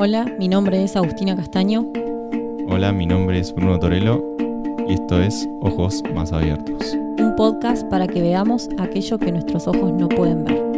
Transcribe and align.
Hola, 0.00 0.26
mi 0.38 0.46
nombre 0.46 0.84
es 0.84 0.94
Agustina 0.94 1.34
Castaño. 1.34 1.84
Hola, 2.68 2.92
mi 2.92 3.04
nombre 3.04 3.40
es 3.40 3.52
Bruno 3.52 3.80
Torello 3.80 4.22
y 4.86 4.92
esto 4.92 5.20
es 5.20 5.48
Ojos 5.60 6.04
Más 6.14 6.30
Abiertos. 6.32 6.94
Un 6.94 7.34
podcast 7.36 7.84
para 7.88 8.06
que 8.06 8.22
veamos 8.22 8.68
aquello 8.78 9.18
que 9.18 9.32
nuestros 9.32 9.66
ojos 9.66 9.92
no 9.92 10.08
pueden 10.08 10.44
ver. 10.44 10.68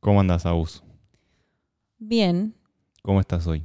¿Cómo 0.00 0.18
andas, 0.18 0.44
Agus? 0.44 0.82
Bien, 1.98 2.56
¿Cómo 3.02 3.20
estás 3.20 3.46
hoy? 3.46 3.64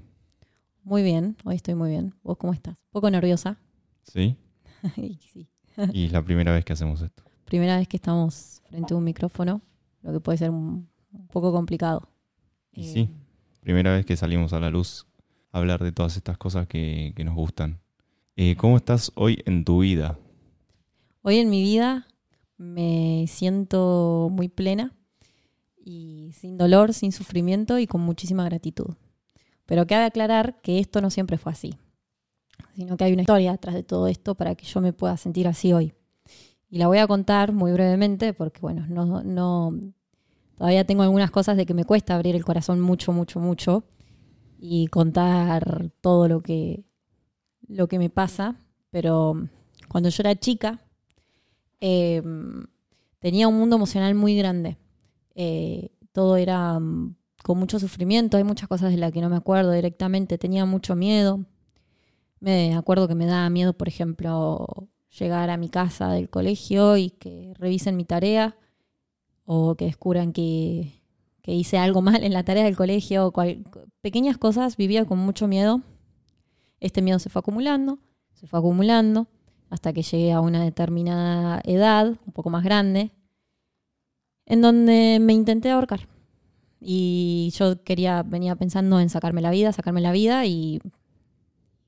muy 0.83 1.01
bien. 1.01 1.35
Hoy 1.43 1.55
estoy 1.55 1.73
muy 1.73 1.89
bien. 1.89 2.13
¿Vos 2.23 2.37
cómo 2.37 2.53
estás? 2.53 2.75
¿Un 2.75 2.91
poco 2.91 3.09
nerviosa? 3.09 3.57
¿Sí? 4.03 4.35
Y 4.97 5.17
sí. 5.33 5.47
Y 5.93 6.05
es 6.05 6.11
la 6.11 6.21
primera 6.23 6.53
vez 6.53 6.63
que 6.63 6.73
hacemos 6.73 7.01
esto. 7.01 7.23
Primera 7.45 7.77
vez 7.77 7.87
que 7.87 7.97
estamos 7.97 8.61
frente 8.69 8.93
a 8.93 8.97
un 8.97 9.03
micrófono, 9.03 9.61
lo 10.03 10.13
que 10.13 10.19
puede 10.19 10.37
ser 10.37 10.51
un, 10.51 10.87
un 11.11 11.27
poco 11.27 11.51
complicado. 11.51 12.07
Y 12.71 12.81
Eh, 12.85 12.93
sí, 12.93 13.09
primera 13.61 13.91
vez 13.91 14.05
que 14.05 14.15
salimos 14.15 14.53
a 14.53 14.59
la 14.59 14.69
luz 14.69 15.07
a 15.51 15.57
hablar 15.57 15.83
de 15.83 15.91
todas 15.91 16.15
estas 16.17 16.37
cosas 16.37 16.67
que, 16.67 17.13
que 17.15 17.23
nos 17.23 17.35
gustan. 17.35 17.79
Eh, 18.35 18.55
¿Cómo 18.55 18.77
estás 18.77 19.11
hoy 19.15 19.41
en 19.45 19.65
tu 19.65 19.79
vida? 19.79 20.17
Hoy 21.23 21.37
en 21.37 21.49
mi 21.49 21.61
vida 21.61 22.07
me 22.57 23.25
siento 23.27 24.29
muy 24.31 24.47
plena 24.49 24.93
y 25.83 26.31
sin 26.33 26.57
dolor, 26.57 26.93
sin 26.93 27.11
sufrimiento 27.11 27.79
y 27.79 27.87
con 27.87 28.01
muchísima 28.01 28.45
gratitud. 28.45 28.95
Pero 29.65 29.87
cabe 29.87 30.05
aclarar 30.05 30.61
que 30.61 30.79
esto 30.79 31.01
no 31.01 31.09
siempre 31.09 31.37
fue 31.37 31.51
así, 31.51 31.75
sino 32.75 32.97
que 32.97 33.03
hay 33.03 33.13
una 33.13 33.23
historia 33.23 33.53
atrás 33.53 33.75
de 33.75 33.83
todo 33.83 34.07
esto 34.07 34.35
para 34.35 34.55
que 34.55 34.65
yo 34.65 34.81
me 34.81 34.93
pueda 34.93 35.17
sentir 35.17 35.47
así 35.47 35.73
hoy. 35.73 35.93
Y 36.69 36.77
la 36.77 36.87
voy 36.87 36.97
a 36.97 37.07
contar 37.07 37.51
muy 37.51 37.71
brevemente 37.71 38.33
porque, 38.33 38.59
bueno, 38.61 38.85
no, 38.87 39.23
no, 39.23 39.73
todavía 40.57 40.85
tengo 40.85 41.03
algunas 41.03 41.31
cosas 41.31 41.57
de 41.57 41.65
que 41.65 41.73
me 41.73 41.85
cuesta 41.85 42.15
abrir 42.15 42.35
el 42.35 42.45
corazón 42.45 42.79
mucho, 42.79 43.11
mucho, 43.11 43.39
mucho 43.39 43.83
y 44.59 44.87
contar 44.87 45.91
todo 46.01 46.27
lo 46.27 46.41
que, 46.41 46.83
lo 47.67 47.87
que 47.87 47.99
me 47.99 48.09
pasa. 48.09 48.55
Pero 48.91 49.47
cuando 49.89 50.09
yo 50.09 50.21
era 50.21 50.35
chica, 50.35 50.81
eh, 51.79 52.21
tenía 53.19 53.47
un 53.47 53.57
mundo 53.57 53.75
emocional 53.75 54.15
muy 54.15 54.35
grande. 54.37 54.77
Eh, 55.33 55.91
todo 56.11 56.37
era 56.37 56.79
mm, 56.79 57.15
con 57.45 57.59
mucho 57.59 57.77
sufrimiento, 57.79 58.37
hay 58.37 58.43
muchas 58.43 58.67
cosas 58.67 58.89
de 58.91 58.97
las 58.97 59.11
que 59.11 59.21
no 59.21 59.29
me 59.29 59.35
acuerdo 59.37 59.71
directamente, 59.71 60.39
tenía 60.39 60.65
mucho 60.65 60.95
miedo. 60.95 61.45
Me 62.39 62.75
acuerdo 62.75 63.07
que 63.07 63.15
me 63.15 63.27
daba 63.27 63.49
miedo, 63.51 63.73
por 63.73 63.87
ejemplo, 63.87 64.89
llegar 65.19 65.49
a 65.51 65.57
mi 65.57 65.69
casa 65.69 66.09
del 66.11 66.29
colegio 66.29 66.97
y 66.97 67.11
que 67.11 67.53
revisen 67.59 67.97
mi 67.97 68.05
tarea 68.05 68.57
o 69.45 69.75
que 69.75 69.85
descubran 69.85 70.33
que, 70.33 71.01
que 71.43 71.53
hice 71.53 71.77
algo 71.77 72.01
mal 72.01 72.23
en 72.23 72.33
la 72.33 72.43
tarea 72.43 72.63
del 72.65 72.75
colegio. 72.77 73.31
cual- 73.31 73.63
pequeñas 74.01 74.37
cosas, 74.37 74.77
vivía 74.77 75.05
con 75.05 75.19
mucho 75.19 75.47
miedo. 75.47 75.81
Este 76.79 77.01
miedo 77.01 77.19
se 77.19 77.29
fue 77.29 77.41
acumulando, 77.41 77.99
se 78.33 78.47
fue 78.47 78.59
acumulando 78.59 79.27
hasta 79.69 79.93
que 79.93 80.03
llegué 80.03 80.31
a 80.33 80.41
una 80.41 80.63
determinada 80.63 81.61
edad, 81.65 82.07
un 82.25 82.33
poco 82.33 82.49
más 82.49 82.63
grande, 82.63 83.11
en 84.47 84.61
donde 84.61 85.19
me 85.21 85.33
intenté 85.33 85.69
ahorcar. 85.69 86.07
Y 86.87 87.51
yo 87.57 87.81
quería, 87.83 88.21
venía 88.21 88.55
pensando 88.55 88.99
en 88.99 89.09
sacarme 89.09 89.41
la 89.41 89.49
vida, 89.49 89.73
sacarme 89.73 90.01
la 90.01 90.11
vida, 90.11 90.45
y 90.45 90.79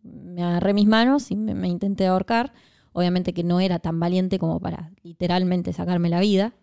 me 0.02 0.44
agarré 0.44 0.74
mis 0.74 0.88
manos 0.88 1.30
y 1.30 1.36
me, 1.36 1.54
me 1.54 1.68
intenté 1.68 2.08
ahorcar. 2.08 2.52
Obviamente 2.94 3.32
que 3.32 3.44
no 3.44 3.60
era 3.60 3.78
tan 3.78 4.00
valiente 4.00 4.40
como 4.40 4.60
para 4.60 4.92
literalmente 5.04 5.72
sacarme 5.72 6.10
la 6.10 6.20
vida, 6.20 6.56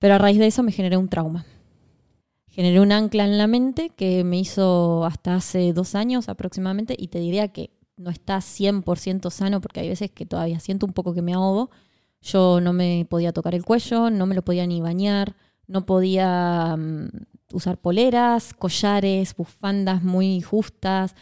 pero 0.00 0.14
a 0.14 0.18
raíz 0.18 0.38
de 0.38 0.48
eso 0.48 0.64
me 0.64 0.72
generé 0.72 0.96
un 0.96 1.08
trauma. 1.08 1.46
Generé 2.48 2.80
un 2.80 2.90
ancla 2.90 3.24
en 3.24 3.38
la 3.38 3.46
mente 3.46 3.90
que 3.90 4.24
me 4.24 4.40
hizo 4.40 5.04
hasta 5.04 5.36
hace 5.36 5.72
dos 5.72 5.94
años 5.94 6.28
aproximadamente, 6.28 6.96
y 6.98 7.06
te 7.06 7.20
diría 7.20 7.52
que 7.52 7.70
no 7.96 8.10
está 8.10 8.38
100% 8.38 9.30
sano 9.30 9.60
porque 9.60 9.78
hay 9.78 9.88
veces 9.88 10.10
que 10.10 10.26
todavía 10.26 10.58
siento 10.58 10.86
un 10.86 10.92
poco 10.92 11.14
que 11.14 11.22
me 11.22 11.34
ahogo. 11.34 11.70
Yo 12.20 12.60
no 12.60 12.72
me 12.72 13.06
podía 13.08 13.32
tocar 13.32 13.54
el 13.54 13.64
cuello, 13.64 14.10
no 14.10 14.26
me 14.26 14.34
lo 14.34 14.42
podía 14.42 14.66
ni 14.66 14.80
bañar, 14.80 15.36
no 15.68 15.86
podía 15.86 16.74
mm, 16.76 17.08
usar 17.52 17.78
poleras, 17.78 18.52
collares, 18.54 19.36
bufandas 19.36 20.02
muy 20.02 20.40
justas. 20.40 21.14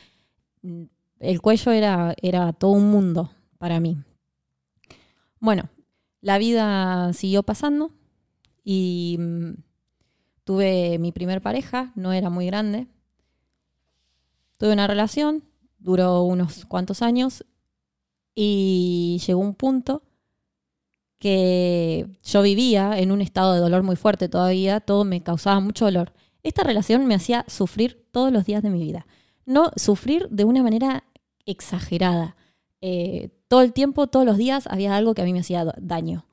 Mm, 0.63 0.85
El 1.19 1.43
cuello 1.43 1.73
era, 1.73 2.15
era 2.23 2.53
todo 2.53 2.71
un 2.73 2.91
mundo 2.91 3.31
para 3.59 3.81
mí. 3.81 3.99
Bueno, 5.41 5.69
la 6.21 6.39
vida 6.39 7.13
siguió 7.13 7.43
pasando 7.43 7.91
y 8.65 9.17
mm, 9.19 9.51
tuve 10.45 10.99
mi 10.99 11.13
primer 11.13 11.43
pareja, 11.43 11.93
no 11.95 12.13
era 12.13 12.31
muy 12.31 12.47
grande. 12.47 12.87
Tuve 14.59 14.73
una 14.73 14.87
relación, 14.87 15.45
duró 15.79 16.23
unos 16.23 16.65
cuantos 16.65 17.03
años 17.03 17.45
y 18.35 19.21
llegó 19.27 19.41
un 19.41 19.55
punto 19.55 20.03
que 21.19 22.07
yo 22.23 22.43
vivía 22.43 22.99
en 22.99 23.11
un 23.13 23.21
estado 23.21 23.55
de 23.55 23.61
dolor 23.61 23.83
muy 23.83 23.97
fuerte 23.97 24.29
todavía, 24.29 24.81
todo 24.81 25.05
me 25.05 25.23
causaba 25.23 25.61
mucho 25.61 25.87
dolor. 25.87 26.13
Esta 26.43 26.63
relación 26.63 27.07
me 27.07 27.15
hacía 27.15 27.45
sufrir 27.49 28.07
todos 28.13 28.33
los 28.33 28.45
días 28.45 28.63
de 28.63 28.71
mi 28.71 28.81
vida. 28.81 29.07
No 29.47 29.71
sufrir 29.77 30.29
de 30.31 30.45
una 30.45 30.63
manera 30.63 31.05
exagerada. 31.45 32.37
Eh, 32.81 33.31
todo 33.49 33.63
el 33.63 33.73
tiempo, 33.73 34.07
todos 34.07 34.27
los 34.27 34.37
días, 34.37 34.67
había 34.67 34.97
algo 34.97 35.15
que 35.15 35.23
a 35.23 35.25
mí 35.25 35.33
me 35.33 35.41
hacía 35.41 35.65
daño. 35.81 36.27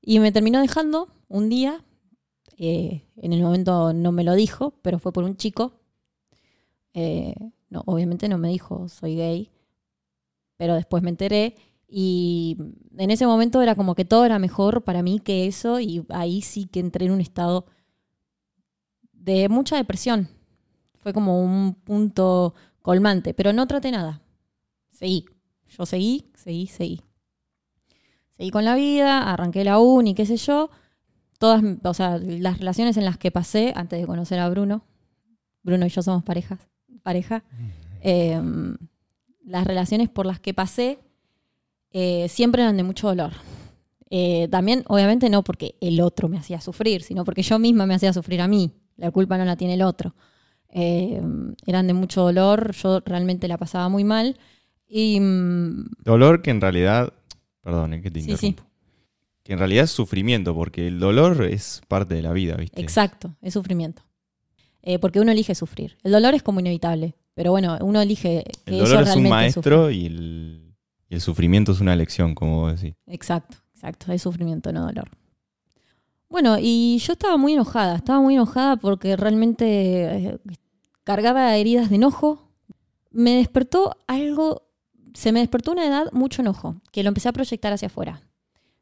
Y 0.00 0.18
me 0.20 0.32
terminó 0.32 0.60
dejando 0.60 1.08
un 1.28 1.48
día, 1.48 1.84
eh, 2.56 3.02
en 3.16 3.32
el 3.32 3.42
momento 3.42 3.92
no 3.92 4.12
me 4.12 4.24
lo 4.24 4.34
dijo, 4.34 4.74
pero 4.82 4.98
fue 4.98 5.12
por 5.12 5.24
un 5.24 5.36
chico. 5.36 5.80
Eh, 6.94 7.34
no, 7.68 7.82
obviamente 7.86 8.28
no 8.28 8.38
me 8.38 8.48
dijo 8.48 8.88
soy 8.88 9.16
gay, 9.16 9.50
pero 10.56 10.74
después 10.74 11.02
me 11.02 11.10
enteré 11.10 11.56
y 11.88 12.56
en 12.96 13.10
ese 13.10 13.26
momento 13.26 13.62
era 13.62 13.74
como 13.74 13.94
que 13.94 14.04
todo 14.04 14.24
era 14.24 14.38
mejor 14.38 14.82
para 14.82 15.02
mí 15.02 15.20
que 15.20 15.46
eso 15.46 15.78
y 15.78 16.04
ahí 16.08 16.42
sí 16.42 16.66
que 16.66 16.80
entré 16.80 17.06
en 17.06 17.12
un 17.12 17.20
estado 17.20 17.66
de 19.12 19.48
mucha 19.48 19.76
depresión. 19.76 20.28
Fue 20.98 21.12
como 21.12 21.40
un 21.40 21.74
punto 21.74 22.54
colmante, 22.82 23.34
pero 23.34 23.52
no 23.52 23.66
traté 23.66 23.92
nada. 23.92 24.22
Seguí. 24.90 25.26
Yo 25.68 25.86
seguí, 25.86 26.30
seguí, 26.34 26.66
seguí. 26.66 27.02
Seguí 28.36 28.50
con 28.50 28.64
la 28.64 28.74
vida, 28.74 29.30
arranqué 29.30 29.64
la 29.64 29.78
uni, 29.78 30.14
qué 30.14 30.26
sé 30.26 30.36
yo. 30.36 30.70
Todas, 31.38 31.62
o 31.84 31.94
sea, 31.94 32.18
las 32.18 32.58
relaciones 32.58 32.96
en 32.96 33.04
las 33.04 33.18
que 33.18 33.30
pasé 33.30 33.72
antes 33.76 34.00
de 34.00 34.06
conocer 34.06 34.38
a 34.40 34.48
Bruno. 34.48 34.84
Bruno 35.62 35.86
y 35.86 35.90
yo 35.90 36.02
somos 36.02 36.24
parejas, 36.24 36.68
pareja. 37.02 37.44
Eh, 38.00 38.40
las 39.44 39.66
relaciones 39.66 40.08
por 40.08 40.26
las 40.26 40.40
que 40.40 40.54
pasé 40.54 40.98
eh, 41.98 42.28
siempre 42.28 42.60
eran 42.60 42.76
de 42.76 42.82
mucho 42.82 43.08
dolor. 43.08 43.32
Eh, 44.10 44.48
también, 44.50 44.84
obviamente, 44.88 45.30
no 45.30 45.42
porque 45.42 45.76
el 45.80 45.98
otro 46.02 46.28
me 46.28 46.36
hacía 46.36 46.60
sufrir, 46.60 47.02
sino 47.02 47.24
porque 47.24 47.40
yo 47.42 47.58
misma 47.58 47.86
me 47.86 47.94
hacía 47.94 48.12
sufrir 48.12 48.42
a 48.42 48.48
mí. 48.48 48.70
La 48.98 49.10
culpa 49.10 49.38
no 49.38 49.46
la 49.46 49.56
tiene 49.56 49.74
el 49.74 49.82
otro. 49.82 50.14
Eh, 50.68 51.22
eran 51.64 51.86
de 51.86 51.94
mucho 51.94 52.20
dolor, 52.20 52.72
yo 52.74 53.00
realmente 53.00 53.48
la 53.48 53.56
pasaba 53.56 53.88
muy 53.88 54.04
mal. 54.04 54.36
Y 54.86 55.18
mm, 55.20 55.86
Dolor 56.04 56.42
que 56.42 56.50
en 56.50 56.60
realidad, 56.60 57.14
perdón, 57.62 57.94
eh, 57.94 58.02
que 58.02 58.10
te 58.10 58.20
Sí, 58.20 58.30
interrumpo. 58.30 58.64
Que 59.42 59.54
en 59.54 59.58
realidad 59.58 59.84
es 59.84 59.90
sufrimiento, 59.90 60.54
porque 60.54 60.88
el 60.88 61.00
dolor 61.00 61.44
es 61.44 61.80
parte 61.88 62.14
de 62.14 62.20
la 62.20 62.34
vida, 62.34 62.56
¿viste? 62.56 62.78
exacto, 62.78 63.34
es 63.40 63.54
sufrimiento. 63.54 64.02
Eh, 64.82 64.98
porque 64.98 65.18
uno 65.18 65.32
elige 65.32 65.54
sufrir. 65.54 65.96
El 66.02 66.12
dolor 66.12 66.34
es 66.34 66.42
como 66.42 66.60
inevitable, 66.60 67.14
pero 67.32 67.52
bueno, 67.52 67.78
uno 67.80 68.02
elige 68.02 68.44
que 68.66 68.72
El 68.72 68.80
dolor 68.80 69.02
es 69.04 69.16
un 69.16 69.28
maestro 69.30 69.90
y 69.90 70.06
el, 70.06 70.65
el 71.10 71.20
sufrimiento 71.20 71.72
es 71.72 71.80
una 71.80 71.96
lección, 71.96 72.34
como 72.34 72.60
vos 72.60 72.80
decís. 72.80 72.96
Exacto, 73.06 73.58
exacto, 73.74 74.12
es 74.12 74.22
sufrimiento, 74.22 74.72
no 74.72 74.86
dolor. 74.86 75.08
Bueno, 76.28 76.56
y 76.60 76.98
yo 76.98 77.12
estaba 77.12 77.36
muy 77.36 77.52
enojada, 77.52 77.96
estaba 77.96 78.20
muy 78.20 78.34
enojada 78.34 78.76
porque 78.76 79.16
realmente 79.16 79.66
eh, 80.04 80.38
cargaba 81.04 81.56
heridas 81.56 81.88
de 81.88 81.96
enojo. 81.96 82.50
Me 83.10 83.36
despertó 83.36 83.96
algo, 84.06 84.68
se 85.14 85.32
me 85.32 85.40
despertó 85.40 85.72
una 85.72 85.86
edad 85.86 86.10
mucho 86.12 86.42
enojo, 86.42 86.80
que 86.90 87.02
lo 87.02 87.08
empecé 87.08 87.28
a 87.28 87.32
proyectar 87.32 87.72
hacia 87.72 87.86
afuera. 87.86 88.22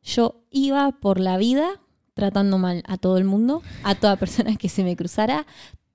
Yo 0.02 0.46
iba 0.50 0.92
por 0.92 1.20
la 1.20 1.36
vida 1.36 1.80
tratando 2.14 2.58
mal 2.58 2.82
a 2.86 2.96
todo 2.96 3.18
el 3.18 3.24
mundo, 3.24 3.62
a 3.82 3.94
toda 3.94 4.16
persona 4.16 4.56
que 4.56 4.68
se 4.68 4.84
me 4.84 4.96
cruzara. 4.96 5.46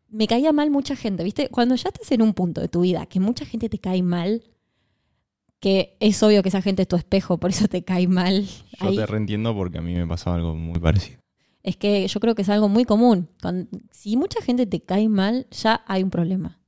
Me 0.10 0.28
caía 0.28 0.52
mal 0.52 0.70
mucha 0.70 0.96
gente, 0.96 1.24
¿viste? 1.24 1.50
Cuando 1.50 1.75
ya 1.75 1.90
estás 1.90 2.12
en 2.12 2.22
un 2.22 2.34
punto 2.34 2.62
de 2.62 2.68
tu 2.68 2.82
vida 2.82 3.06
que 3.06 3.20
mucha 3.20 3.46
gente 3.46 3.70
te 3.70 3.80
cae 3.80 4.04
mal, 4.04 4.44
que 5.60 5.98
es 6.00 6.22
obvio 6.24 6.42
que 6.44 6.50
esa 6.50 6.62
gente 6.62 6.84
es 6.84 6.88
tu 6.88 6.96
espejo, 6.96 7.38
por 7.38 7.50
eso 7.50 7.68
te 7.68 7.84
cae 7.84 8.08
mal. 8.08 8.46
Yo 8.46 8.88
Ahí- 8.88 8.96
te 8.96 9.06
reentiendo 9.06 9.54
porque 9.56 9.78
a 9.80 9.82
mí 9.82 9.94
me 9.94 10.08
pasaba 10.08 10.38
algo 10.38 10.56
muy 10.56 10.80
parecido. 10.80 11.20
es 11.64 11.76
que 11.78 12.08
yo 12.08 12.20
creo 12.20 12.36
que 12.36 12.42
es 12.44 12.50
algo 12.50 12.70
muy 12.70 12.86
común. 12.86 13.30
si 13.92 14.16
mucha 14.18 14.42
gente 14.42 14.66
te 14.66 14.82
cae 14.82 15.10
mal, 15.10 15.48
ya 15.52 15.84
hay 15.88 16.04
un 16.04 16.10
problema. 16.10 16.60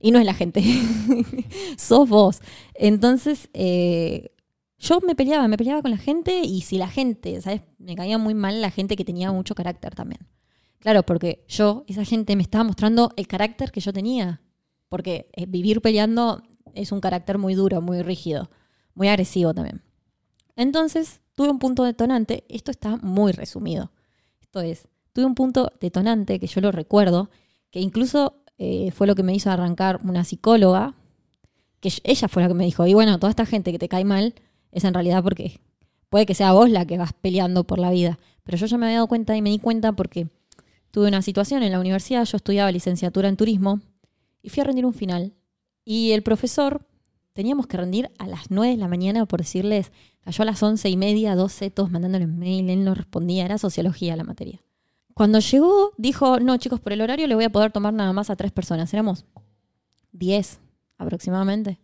Y 0.00 0.10
no 0.12 0.18
es 0.20 0.24
la 0.26 0.32
gente, 0.34 0.62
sos 1.76 2.08
vos. 2.08 2.40
Entonces, 2.74 3.48
eh, 3.52 4.30
yo 4.78 5.00
me 5.00 5.14
peleaba, 5.14 5.48
me 5.48 5.56
peleaba 5.56 5.82
con 5.82 5.90
la 5.90 5.96
gente 5.98 6.40
y 6.44 6.60
si 6.62 6.78
la 6.78 6.88
gente, 6.88 7.40
¿sabes? 7.40 7.62
Me 7.78 7.94
caía 7.96 8.16
muy 8.18 8.34
mal 8.34 8.60
la 8.60 8.70
gente 8.70 8.94
que 8.96 9.04
tenía 9.04 9.32
mucho 9.32 9.54
carácter 9.54 9.94
también. 9.94 10.20
Claro, 10.78 11.02
porque 11.02 11.44
yo, 11.48 11.84
esa 11.88 12.04
gente 12.04 12.36
me 12.36 12.42
estaba 12.42 12.62
mostrando 12.64 13.10
el 13.16 13.26
carácter 13.26 13.72
que 13.72 13.80
yo 13.80 13.92
tenía. 13.92 14.40
Porque 14.88 15.28
eh, 15.34 15.46
vivir 15.46 15.80
peleando 15.82 16.42
es 16.74 16.92
un 16.92 17.00
carácter 17.00 17.38
muy 17.38 17.54
duro, 17.54 17.80
muy 17.80 18.02
rígido, 18.02 18.50
muy 18.94 19.08
agresivo 19.08 19.54
también. 19.54 19.82
Entonces, 20.56 21.20
tuve 21.34 21.50
un 21.50 21.58
punto 21.58 21.84
detonante. 21.84 22.44
Esto 22.48 22.70
está 22.70 22.96
muy 22.96 23.32
resumido. 23.32 23.92
Esto 24.40 24.60
es, 24.60 24.88
tuve 25.12 25.24
un 25.24 25.34
punto 25.34 25.72
detonante 25.80 26.40
que 26.40 26.48
yo 26.48 26.60
lo 26.60 26.72
recuerdo, 26.72 27.30
que 27.70 27.80
incluso 27.80 28.42
eh, 28.58 28.90
fue 28.90 29.06
lo 29.06 29.14
que 29.14 29.22
me 29.22 29.34
hizo 29.34 29.50
arrancar 29.50 30.00
una 30.02 30.24
psicóloga, 30.24 30.94
que 31.80 31.92
ella 32.02 32.28
fue 32.28 32.42
la 32.42 32.48
que 32.48 32.54
me 32.54 32.64
dijo, 32.64 32.86
y 32.86 32.94
bueno, 32.94 33.18
toda 33.18 33.30
esta 33.30 33.46
gente 33.46 33.70
que 33.70 33.78
te 33.78 33.88
cae 33.88 34.04
mal 34.04 34.34
es 34.72 34.82
en 34.82 34.94
realidad 34.94 35.22
porque 35.22 35.60
puede 36.08 36.26
que 36.26 36.34
sea 36.34 36.52
vos 36.52 36.70
la 36.70 36.86
que 36.86 36.98
vas 36.98 37.12
peleando 37.12 37.64
por 37.64 37.78
la 37.78 37.90
vida. 37.90 38.18
Pero 38.42 38.58
yo 38.58 38.66
ya 38.66 38.78
me 38.78 38.86
había 38.86 38.96
dado 38.96 39.08
cuenta 39.08 39.36
y 39.36 39.42
me 39.42 39.50
di 39.50 39.58
cuenta 39.58 39.92
porque 39.92 40.28
tuve 40.90 41.06
una 41.06 41.22
situación 41.22 41.62
en 41.62 41.70
la 41.72 41.78
universidad, 41.78 42.24
yo 42.24 42.36
estudiaba 42.36 42.72
licenciatura 42.72 43.28
en 43.28 43.36
turismo 43.36 43.80
y 44.42 44.48
fui 44.48 44.60
a 44.62 44.64
rendir 44.64 44.86
un 44.86 44.94
final. 44.94 45.34
Y 45.90 46.12
el 46.12 46.22
profesor, 46.22 46.86
teníamos 47.32 47.66
que 47.66 47.78
rendir 47.78 48.10
a 48.18 48.26
las 48.26 48.50
9 48.50 48.72
de 48.72 48.76
la 48.76 48.88
mañana 48.88 49.24
por 49.24 49.40
decirles, 49.40 49.90
cayó 50.20 50.42
a 50.42 50.44
las 50.44 50.62
once 50.62 50.86
y 50.90 50.98
media, 50.98 51.34
12, 51.34 51.70
todos 51.70 51.90
mandándole 51.90 52.26
mail, 52.26 52.68
él 52.68 52.84
no 52.84 52.94
respondía, 52.94 53.46
era 53.46 53.56
sociología 53.56 54.14
la 54.14 54.22
materia. 54.22 54.62
Cuando 55.14 55.38
llegó, 55.38 55.92
dijo, 55.96 56.40
no 56.40 56.58
chicos, 56.58 56.78
por 56.78 56.92
el 56.92 57.00
horario 57.00 57.26
le 57.26 57.34
voy 57.34 57.44
a 57.44 57.50
poder 57.50 57.72
tomar 57.72 57.94
nada 57.94 58.12
más 58.12 58.28
a 58.28 58.36
tres 58.36 58.52
personas, 58.52 58.92
éramos 58.92 59.24
10 60.12 60.60
aproximadamente. 60.98 61.80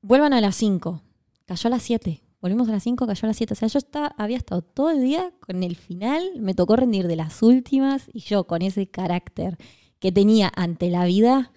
Vuelvan 0.00 0.32
a 0.32 0.40
las 0.40 0.56
5, 0.56 1.02
cayó 1.44 1.66
a 1.66 1.70
las 1.72 1.82
7. 1.82 2.22
Volvimos 2.40 2.70
a 2.70 2.72
las 2.72 2.82
5, 2.84 3.06
cayó 3.06 3.20
a 3.24 3.26
las 3.26 3.36
7. 3.36 3.52
O 3.52 3.56
sea, 3.56 3.68
yo 3.68 3.80
había 4.16 4.38
estado 4.38 4.62
todo 4.62 4.88
el 4.88 5.02
día 5.02 5.30
con 5.40 5.62
el 5.62 5.76
final, 5.76 6.40
me 6.40 6.54
tocó 6.54 6.74
rendir 6.74 7.06
de 7.06 7.16
las 7.16 7.42
últimas 7.42 8.08
y 8.14 8.20
yo 8.20 8.44
con 8.44 8.62
ese 8.62 8.86
carácter 8.86 9.58
que 9.98 10.10
tenía 10.10 10.50
ante 10.56 10.88
la 10.88 11.04
vida, 11.04 11.52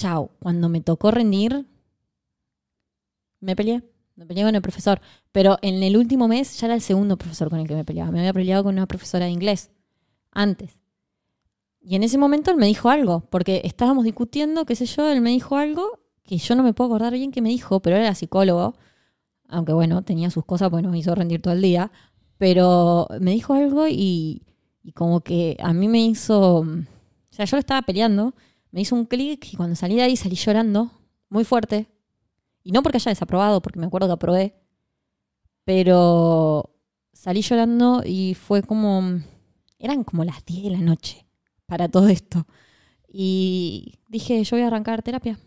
chao, 0.00 0.30
cuando 0.40 0.68
me 0.68 0.80
tocó 0.80 1.10
rendir, 1.10 1.66
me 3.40 3.56
peleé. 3.56 3.82
Me 4.16 4.26
peleé 4.26 4.44
con 4.44 4.54
el 4.54 4.62
profesor. 4.62 5.00
Pero 5.32 5.58
en 5.62 5.82
el 5.82 5.96
último 5.96 6.28
mes 6.28 6.58
ya 6.60 6.66
era 6.66 6.74
el 6.74 6.82
segundo 6.82 7.16
profesor 7.16 7.48
con 7.48 7.58
el 7.58 7.66
que 7.66 7.74
me 7.74 7.84
peleaba. 7.84 8.10
Me 8.10 8.20
había 8.20 8.32
peleado 8.32 8.64
con 8.64 8.74
una 8.74 8.86
profesora 8.86 9.24
de 9.24 9.30
inglés 9.30 9.70
antes. 10.30 10.78
Y 11.80 11.96
en 11.96 12.02
ese 12.02 12.18
momento 12.18 12.50
él 12.50 12.58
me 12.58 12.66
dijo 12.66 12.90
algo, 12.90 13.20
porque 13.30 13.62
estábamos 13.64 14.04
discutiendo, 14.04 14.66
qué 14.66 14.76
sé 14.76 14.84
yo, 14.84 15.10
él 15.10 15.22
me 15.22 15.30
dijo 15.30 15.56
algo 15.56 16.00
que 16.24 16.36
yo 16.36 16.54
no 16.54 16.62
me 16.62 16.74
puedo 16.74 16.90
acordar 16.90 17.14
bien 17.14 17.32
qué 17.32 17.40
me 17.40 17.48
dijo, 17.48 17.80
pero 17.80 17.96
era 17.96 18.14
psicólogo 18.14 18.74
aunque 19.50 19.72
bueno, 19.72 20.02
tenía 20.02 20.30
sus 20.30 20.44
cosas, 20.44 20.70
pues 20.70 20.82
nos 20.82 20.96
hizo 20.96 21.14
rendir 21.14 21.42
todo 21.42 21.54
el 21.54 21.60
día, 21.60 21.90
pero 22.38 23.08
me 23.20 23.32
dijo 23.32 23.54
algo 23.54 23.86
y, 23.88 24.42
como 24.94 25.20
que 25.20 25.56
a 25.60 25.72
mí 25.72 25.88
me 25.88 26.00
hizo, 26.00 26.60
o 26.60 26.66
sea, 27.30 27.44
yo 27.44 27.56
lo 27.56 27.60
estaba 27.60 27.82
peleando, 27.82 28.34
me 28.70 28.80
hizo 28.80 28.94
un 28.94 29.06
clic 29.06 29.52
y 29.52 29.56
cuando 29.56 29.76
salí 29.76 29.96
de 29.96 30.02
ahí 30.02 30.16
salí 30.16 30.36
llorando 30.36 30.90
muy 31.28 31.44
fuerte. 31.44 31.88
Y 32.62 32.72
no 32.72 32.82
porque 32.82 32.98
haya 32.98 33.10
desaprobado, 33.10 33.62
porque 33.62 33.78
me 33.78 33.86
acuerdo 33.86 34.08
que 34.08 34.12
aprobé, 34.12 34.54
pero 35.64 36.74
salí 37.12 37.42
llorando 37.42 38.02
y 38.04 38.34
fue 38.34 38.62
como, 38.62 39.20
eran 39.78 40.04
como 40.04 40.24
las 40.24 40.44
10 40.44 40.64
de 40.64 40.70
la 40.70 40.80
noche 40.80 41.26
para 41.66 41.88
todo 41.88 42.08
esto. 42.08 42.46
Y 43.08 43.94
dije, 44.08 44.42
yo 44.44 44.56
voy 44.56 44.64
a 44.64 44.66
arrancar 44.66 45.02
terapia. 45.02 45.38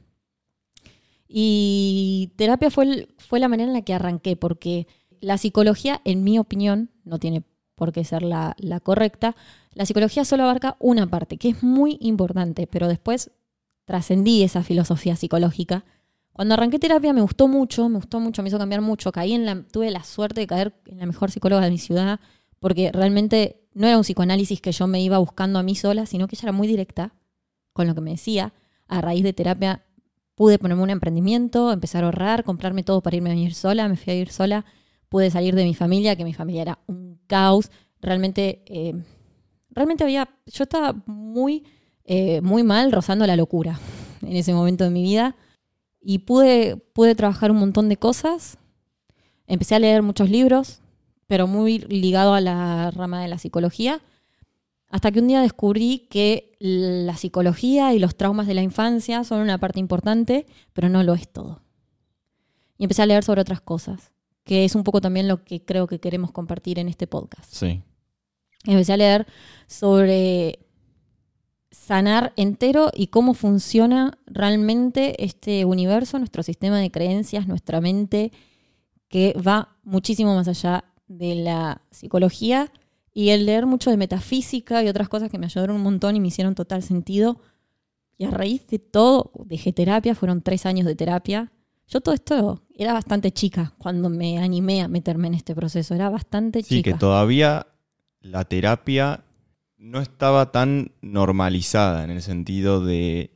Y 1.28 2.34
terapia 2.36 2.70
fue, 2.70 3.08
fue 3.18 3.40
la 3.40 3.48
manera 3.48 3.70
en 3.70 3.74
la 3.74 3.82
que 3.84 3.94
arranqué, 3.94 4.36
porque 4.36 4.88
la 5.20 5.38
psicología, 5.38 6.02
en 6.04 6.24
mi 6.24 6.38
opinión, 6.40 6.92
no 7.06 7.20
tiene 7.20 7.44
por 7.76 7.92
qué 7.92 8.04
ser 8.04 8.24
la, 8.24 8.56
la 8.60 8.80
correcta, 8.80 9.36
la 9.74 9.86
psicología 9.86 10.26
solo 10.26 10.44
abarca 10.44 10.76
una 10.80 11.08
parte, 11.08 11.38
que 11.38 11.50
es 11.50 11.64
muy 11.64 11.98
importante, 12.00 12.68
pero 12.68 12.88
después 12.88 13.32
trascendí 13.86 14.44
esa 14.44 14.64
filosofía 14.64 15.16
psicológica. 15.16 15.86
Cuando 16.32 16.54
arranqué 16.54 16.80
terapia 16.80 17.14
me 17.14 17.22
gustó 17.22 17.48
mucho, 17.48 17.90
me 17.90 17.98
gustó 17.98 18.20
mucho, 18.20 18.42
me 18.42 18.50
hizo 18.50 18.58
cambiar 18.58 18.82
mucho. 18.82 19.12
Caí 19.12 19.34
en 19.34 19.46
la, 19.46 19.64
tuve 19.72 19.92
la 19.92 20.04
suerte 20.04 20.42
de 20.42 20.48
caer 20.48 20.74
en 20.86 21.00
la 21.00 21.06
mejor 21.06 21.32
psicóloga 21.32 21.64
de 21.64 21.72
mi 21.72 21.78
ciudad, 21.78 22.20
porque 22.60 22.92
realmente 22.92 23.68
no 23.74 23.88
era 23.88 23.98
un 23.98 24.04
psicoanálisis 24.04 24.62
que 24.62 24.72
yo 24.72 24.88
me 24.88 25.02
iba 25.02 25.18
buscando 25.18 25.60
a 25.60 25.64
mí 25.64 25.76
sola, 25.76 26.06
sino 26.06 26.28
que 26.28 26.36
ella 26.36 26.46
era 26.46 26.52
muy 26.52 26.68
directa 26.68 27.14
con 27.74 27.88
lo 27.88 27.96
que 27.96 28.02
me 28.02 28.12
decía. 28.12 28.54
A 28.88 29.02
raíz 29.02 29.24
de 29.24 29.34
terapia 29.34 29.84
pude 30.36 30.60
ponerme 30.60 30.84
un 30.84 30.90
emprendimiento, 30.90 31.72
empezar 31.72 32.04
a 32.04 32.08
ahorrar, 32.08 32.44
comprarme 32.44 32.84
todo 32.84 33.02
para 33.02 33.16
irme 33.16 33.32
a 33.32 33.36
vivir 33.36 33.54
sola, 33.54 33.88
me 33.88 33.98
fui 33.98 34.12
a 34.12 34.14
vivir 34.14 34.32
sola, 34.32 34.66
pude 35.10 35.30
salir 35.30 35.56
de 35.56 35.64
mi 35.64 35.74
familia, 35.74 36.16
que 36.16 36.24
mi 36.24 36.34
familia 36.34 36.62
era 36.62 36.80
un 36.88 37.03
caos, 37.28 37.72
realmente, 38.02 38.64
eh, 38.66 38.94
realmente 39.72 40.04
había, 40.04 40.30
yo 40.46 40.64
estaba 40.64 40.96
muy, 41.06 41.64
eh, 42.06 42.42
muy 42.42 42.64
mal, 42.64 42.92
rozando 42.92 43.26
la 43.26 43.36
locura 43.36 43.80
en 44.22 44.36
ese 44.36 44.54
momento 44.54 44.84
de 44.84 44.90
mi 44.90 45.04
vida. 45.04 45.36
Y 46.02 46.20
pude, 46.20 46.76
pude 46.76 47.16
trabajar 47.16 47.52
un 47.52 47.58
montón 47.58 47.88
de 47.88 47.98
cosas, 47.98 48.58
empecé 49.48 49.76
a 49.76 49.80
leer 49.80 50.02
muchos 50.02 50.30
libros, 50.30 50.82
pero 51.28 51.48
muy 51.48 51.80
ligado 51.80 52.34
a 52.34 52.42
la 52.42 52.92
rama 52.92 53.22
de 53.22 53.28
la 53.28 53.38
psicología. 53.38 54.02
Hasta 54.90 55.12
que 55.12 55.20
un 55.20 55.28
día 55.28 55.42
descubrí 55.42 56.08
que 56.10 56.56
la 56.60 57.18
psicología 57.18 57.94
y 57.94 58.00
los 58.00 58.16
traumas 58.16 58.46
de 58.46 58.54
la 58.54 58.62
infancia 58.62 59.24
son 59.24 59.42
una 59.42 59.58
parte 59.58 59.80
importante, 59.80 60.46
pero 60.74 60.90
no 60.90 61.02
lo 61.04 61.14
es 61.14 61.28
todo. 61.28 61.64
Y 62.78 62.84
empecé 62.84 63.02
a 63.02 63.08
leer 63.08 63.24
sobre 63.24 63.42
otras 63.42 63.62
cosas, 63.62 64.13
que 64.44 64.66
es 64.66 64.76
un 64.76 64.84
poco 64.84 65.02
también 65.02 65.28
lo 65.28 65.44
que 65.44 65.64
creo 65.64 65.88
que 65.88 66.00
queremos 66.00 66.32
compartir 66.32 66.80
en 66.80 66.90
este 66.90 67.08
podcast. 67.08 67.52
Sí. 67.54 67.82
Empecé 68.66 68.94
a 68.94 68.98
leer 68.98 69.28
sobre 69.68 70.60
sanar 71.72 72.34
entero 72.36 72.92
y 72.94 73.08
cómo 73.08 73.34
funciona 73.34 74.18
realmente 74.28 75.24
este 75.24 75.66
universo, 75.66 76.20
nuestro 76.20 76.44
sistema 76.44 76.80
de 76.80 76.92
creencias, 76.92 77.48
nuestra 77.48 77.82
mente, 77.82 78.32
que 79.08 79.34
va 79.34 79.76
muchísimo 79.84 80.36
más 80.36 80.48
allá 80.48 80.86
de 81.08 81.36
la 81.36 81.82
psicología 81.92 82.72
y 83.14 83.30
el 83.30 83.46
leer 83.46 83.66
mucho 83.66 83.90
de 83.90 83.98
metafísica 83.98 84.84
y 84.84 84.88
otras 84.88 85.10
cosas 85.10 85.30
que 85.30 85.38
me 85.38 85.46
ayudaron 85.46 85.76
un 85.76 85.84
montón 85.84 86.16
y 86.16 86.20
me 86.20 86.28
hicieron 86.28 86.56
total 86.56 86.84
sentido. 86.84 87.40
Y 88.18 88.26
a 88.26 88.32
raíz 88.32 88.66
de 88.68 88.80
todo, 88.80 89.32
dejé 89.46 89.74
terapia, 89.74 90.16
fueron 90.16 90.42
tres 90.42 90.66
años 90.66 90.86
de 90.86 90.96
terapia. 90.96 91.52
Yo 91.88 92.02
todo 92.02 92.16
esto 92.16 92.63
era 92.76 92.94
bastante 92.94 93.32
chica 93.32 93.74
cuando 93.78 94.10
me 94.10 94.40
animé 94.40 94.82
a 94.82 94.88
meterme 94.88 95.28
en 95.28 95.36
este 95.36 95.56
proceso, 95.56 95.94
era 95.94 96.10
bastante 96.10 96.64
chica. 96.64 96.76
Sí, 96.76 96.84
que 96.84 96.94
todavía 96.94 97.68
la 98.22 98.46
terapia 98.46 99.24
no 99.78 100.02
estaba 100.02 100.52
tan 100.52 100.92
normalizada 101.02 102.04
en 102.04 102.10
el 102.12 102.22
sentido 102.22 102.84
de 102.84 103.32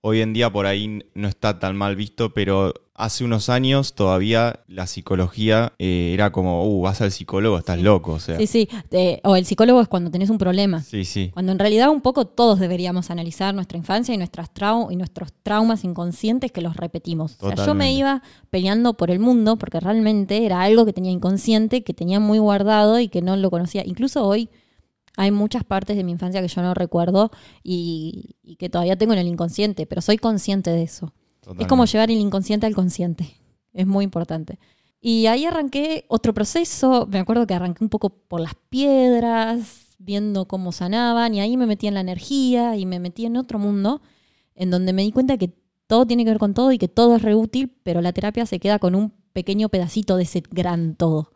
hoy 0.00 0.20
en 0.20 0.32
día 0.32 0.52
por 0.52 0.66
ahí 0.66 1.04
no 1.14 1.28
está 1.28 1.58
tan 1.58 1.76
mal 1.76 1.96
visto, 1.96 2.34
pero 2.34 2.74
hace 2.94 3.24
unos 3.24 3.48
años 3.48 3.94
todavía 3.94 4.60
la 4.68 4.86
psicología 4.86 5.72
eh, 5.78 6.12
era 6.14 6.30
como, 6.30 6.64
uh, 6.64 6.80
vas 6.80 7.00
al 7.00 7.10
psicólogo, 7.10 7.58
estás 7.58 7.80
loco. 7.80 8.12
O 8.12 8.20
sea. 8.20 8.38
Sí, 8.38 8.46
sí. 8.46 8.68
o 9.24 9.36
el 9.36 9.44
psicólogo 9.44 9.80
es 9.80 9.88
cuando 9.88 10.10
tenés 10.10 10.30
un 10.30 10.38
problema. 10.38 10.82
Sí, 10.82 11.04
sí. 11.04 11.30
Cuando 11.32 11.52
en 11.52 11.58
realidad 11.58 11.90
un 11.90 12.00
poco 12.00 12.24
todos 12.26 12.60
deberíamos 12.60 13.10
analizar 13.10 13.54
nuestra 13.54 13.76
infancia 13.76 14.14
y, 14.14 14.18
nuestras 14.18 14.52
trau 14.54 14.90
y 14.90 14.96
nuestros 14.96 15.32
traumas 15.42 15.84
inconscientes 15.84 16.52
que 16.52 16.60
los 16.60 16.76
repetimos. 16.76 17.36
O 17.40 17.48
sea, 17.48 17.66
yo 17.66 17.74
me 17.74 17.92
iba 17.92 18.22
peleando 18.50 18.94
por 18.94 19.10
el 19.10 19.18
mundo 19.18 19.56
porque 19.56 19.80
realmente 19.80 20.46
era 20.46 20.62
algo 20.62 20.86
que 20.86 20.92
tenía 20.92 21.10
inconsciente, 21.10 21.82
que 21.82 21.94
tenía 21.94 22.20
muy 22.20 22.38
guardado 22.38 23.00
y 23.00 23.08
que 23.08 23.22
no 23.22 23.36
lo 23.36 23.50
conocía. 23.50 23.82
Incluso 23.84 24.24
hoy 24.24 24.50
hay 25.16 25.32
muchas 25.32 25.64
partes 25.64 25.96
de 25.96 26.04
mi 26.04 26.12
infancia 26.12 26.40
que 26.40 26.48
yo 26.48 26.62
no 26.62 26.74
recuerdo 26.74 27.30
y, 27.62 28.36
y 28.42 28.56
que 28.56 28.68
todavía 28.68 28.96
tengo 28.96 29.12
en 29.12 29.18
el 29.20 29.26
inconsciente, 29.26 29.86
pero 29.86 30.00
soy 30.00 30.18
consciente 30.18 30.70
de 30.70 30.82
eso. 30.82 31.12
Es 31.58 31.66
como 31.66 31.84
llevar 31.84 32.10
el 32.10 32.18
inconsciente 32.18 32.66
al 32.66 32.74
consciente. 32.74 33.34
Es 33.72 33.86
muy 33.86 34.04
importante. 34.04 34.58
Y 35.00 35.26
ahí 35.26 35.44
arranqué 35.44 36.06
otro 36.08 36.32
proceso. 36.32 37.06
Me 37.10 37.18
acuerdo 37.18 37.46
que 37.46 37.54
arranqué 37.54 37.84
un 37.84 37.90
poco 37.90 38.10
por 38.10 38.40
las 38.40 38.54
piedras, 38.70 39.96
viendo 39.98 40.46
cómo 40.46 40.72
sanaban, 40.72 41.34
y 41.34 41.40
ahí 41.40 41.56
me 41.56 41.66
metí 41.66 41.86
en 41.86 41.94
la 41.94 42.00
energía 42.00 42.76
y 42.76 42.86
me 42.86 42.98
metí 43.00 43.26
en 43.26 43.36
otro 43.36 43.58
mundo, 43.58 44.00
en 44.54 44.70
donde 44.70 44.92
me 44.92 45.02
di 45.02 45.12
cuenta 45.12 45.36
que 45.36 45.52
todo 45.86 46.06
tiene 46.06 46.24
que 46.24 46.30
ver 46.30 46.38
con 46.38 46.54
todo 46.54 46.72
y 46.72 46.78
que 46.78 46.88
todo 46.88 47.16
es 47.16 47.22
reútil, 47.22 47.76
pero 47.82 48.00
la 48.00 48.12
terapia 48.12 48.46
se 48.46 48.58
queda 48.58 48.78
con 48.78 48.94
un 48.94 49.12
pequeño 49.32 49.68
pedacito 49.68 50.16
de 50.16 50.22
ese 50.22 50.42
gran 50.50 50.94
todo. 50.94 51.32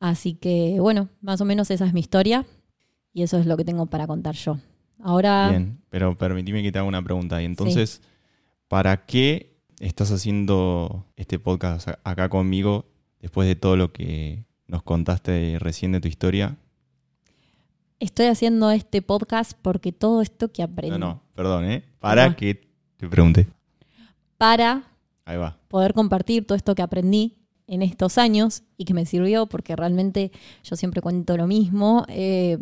Así 0.00 0.34
que, 0.34 0.76
bueno, 0.80 1.08
más 1.22 1.40
o 1.40 1.44
menos 1.46 1.70
esa 1.70 1.86
es 1.86 1.94
mi 1.94 2.00
historia 2.00 2.44
y 3.12 3.22
eso 3.22 3.38
es 3.38 3.46
lo 3.46 3.56
que 3.56 3.64
tengo 3.64 3.86
para 3.86 4.06
contar 4.06 4.34
yo. 4.34 4.58
Ahora. 5.02 5.48
Bien, 5.48 5.80
pero 5.88 6.16
permíteme 6.18 6.62
que 6.62 6.72
te 6.72 6.78
haga 6.78 6.88
una 6.88 7.02
pregunta. 7.02 7.40
Y 7.40 7.46
entonces. 7.46 8.02
¿Para 8.74 9.06
qué 9.06 9.54
estás 9.78 10.10
haciendo 10.10 11.06
este 11.14 11.38
podcast 11.38 11.86
acá 12.02 12.28
conmigo 12.28 12.86
después 13.20 13.46
de 13.46 13.54
todo 13.54 13.76
lo 13.76 13.92
que 13.92 14.46
nos 14.66 14.82
contaste 14.82 15.58
recién 15.60 15.92
de 15.92 16.00
tu 16.00 16.08
historia? 16.08 16.56
Estoy 18.00 18.26
haciendo 18.26 18.72
este 18.72 19.00
podcast 19.00 19.52
porque 19.62 19.92
todo 19.92 20.22
esto 20.22 20.50
que 20.50 20.64
aprendí. 20.64 20.90
No, 20.90 20.98
no, 20.98 21.22
perdón, 21.36 21.66
¿eh? 21.66 21.84
Para 22.00 22.24
Ah. 22.24 22.34
que 22.36 22.68
te 22.96 23.08
pregunte. 23.08 23.46
Para 24.38 24.82
Ahí 25.24 25.36
va. 25.36 25.56
poder 25.68 25.94
compartir 25.94 26.44
todo 26.44 26.56
esto 26.56 26.74
que 26.74 26.82
aprendí 26.82 27.36
en 27.68 27.80
estos 27.80 28.18
años 28.18 28.64
y 28.76 28.86
que 28.86 28.92
me 28.94 29.06
sirvió 29.06 29.46
porque 29.46 29.76
realmente 29.76 30.32
yo 30.64 30.74
siempre 30.74 31.00
cuento 31.00 31.36
lo 31.36 31.46
mismo. 31.46 32.04
eh, 32.08 32.58